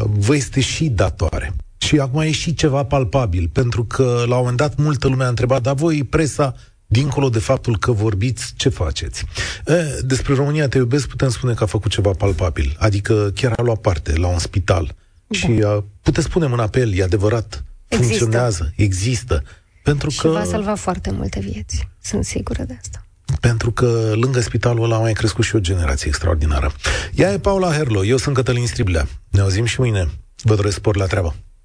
vă 0.04 0.36
este 0.36 0.60
și 0.60 0.86
datoare. 0.86 1.56
Și 1.78 2.00
acum 2.00 2.22
e 2.22 2.32
și 2.32 2.54
ceva 2.54 2.84
palpabil, 2.84 3.50
pentru 3.54 3.84
că 3.84 4.24
la 4.28 4.36
un 4.36 4.40
moment 4.40 4.58
dat 4.58 4.76
multă 4.78 5.08
lume 5.08 5.24
a 5.24 5.28
întrebat, 5.28 5.62
dar 5.62 5.74
voi, 5.74 6.04
presa, 6.04 6.56
dincolo 6.88 7.30
de 7.30 7.40
faptul 7.40 7.78
că 7.78 7.92
vorbiți, 7.92 8.54
ce 8.56 8.70
faceți? 8.70 9.26
E, 9.66 9.74
despre 10.02 10.34
România 10.34 10.68
te 10.68 10.78
iubesc 10.78 11.08
putem 11.08 11.30
spune 11.30 11.54
că 11.54 11.64
a 11.64 11.68
făcut 11.68 11.92
ceva 11.92 12.12
palpabil, 12.12 12.76
adică 12.80 13.32
chiar 13.36 13.54
a 13.58 13.62
luat 13.62 13.82
parte 13.82 14.18
la 14.18 14.28
un 14.28 14.40
spital 14.40 14.96
da. 15.28 15.38
și 15.38 15.62
a, 15.66 15.84
puteți 16.02 16.26
spune 16.26 16.46
în 16.46 16.60
apel, 16.60 16.94
e 16.94 17.04
adevărat, 17.04 17.64
există. 17.88 18.18
funcționează, 18.18 18.74
există. 18.76 19.44
Pentru 19.84 20.10
și 20.10 20.20
că... 20.20 20.28
va 20.28 20.44
salva 20.44 20.76
foarte 20.76 21.12
multe 21.12 21.40
vieți, 21.40 21.88
sunt 22.02 22.26
sigură 22.26 22.64
de 22.64 22.78
asta. 22.82 23.06
Pentru 23.40 23.72
că 23.72 24.12
lângă 24.16 24.40
spitalul 24.40 24.84
ăla 24.84 24.96
a 24.96 25.00
mai 25.00 25.14
crescut 25.14 25.44
și 25.44 25.56
o 25.56 25.60
generație 25.60 26.08
extraordinară. 26.08 26.72
Ea 27.16 27.32
e 27.32 27.40
Paula 27.40 27.72
Herlo, 27.72 28.06
eu 28.06 28.18
sunt 28.18 28.36
Cătălin 28.36 28.68
Striblea. 28.68 29.08
Ne 29.30 29.40
auzim 29.40 29.66
și 29.66 29.80
mâine. 29.80 30.10
Vă 30.44 30.56
doresc 30.56 30.76
spor 30.76 30.96
la 30.96 31.06
treabă. 31.06 31.36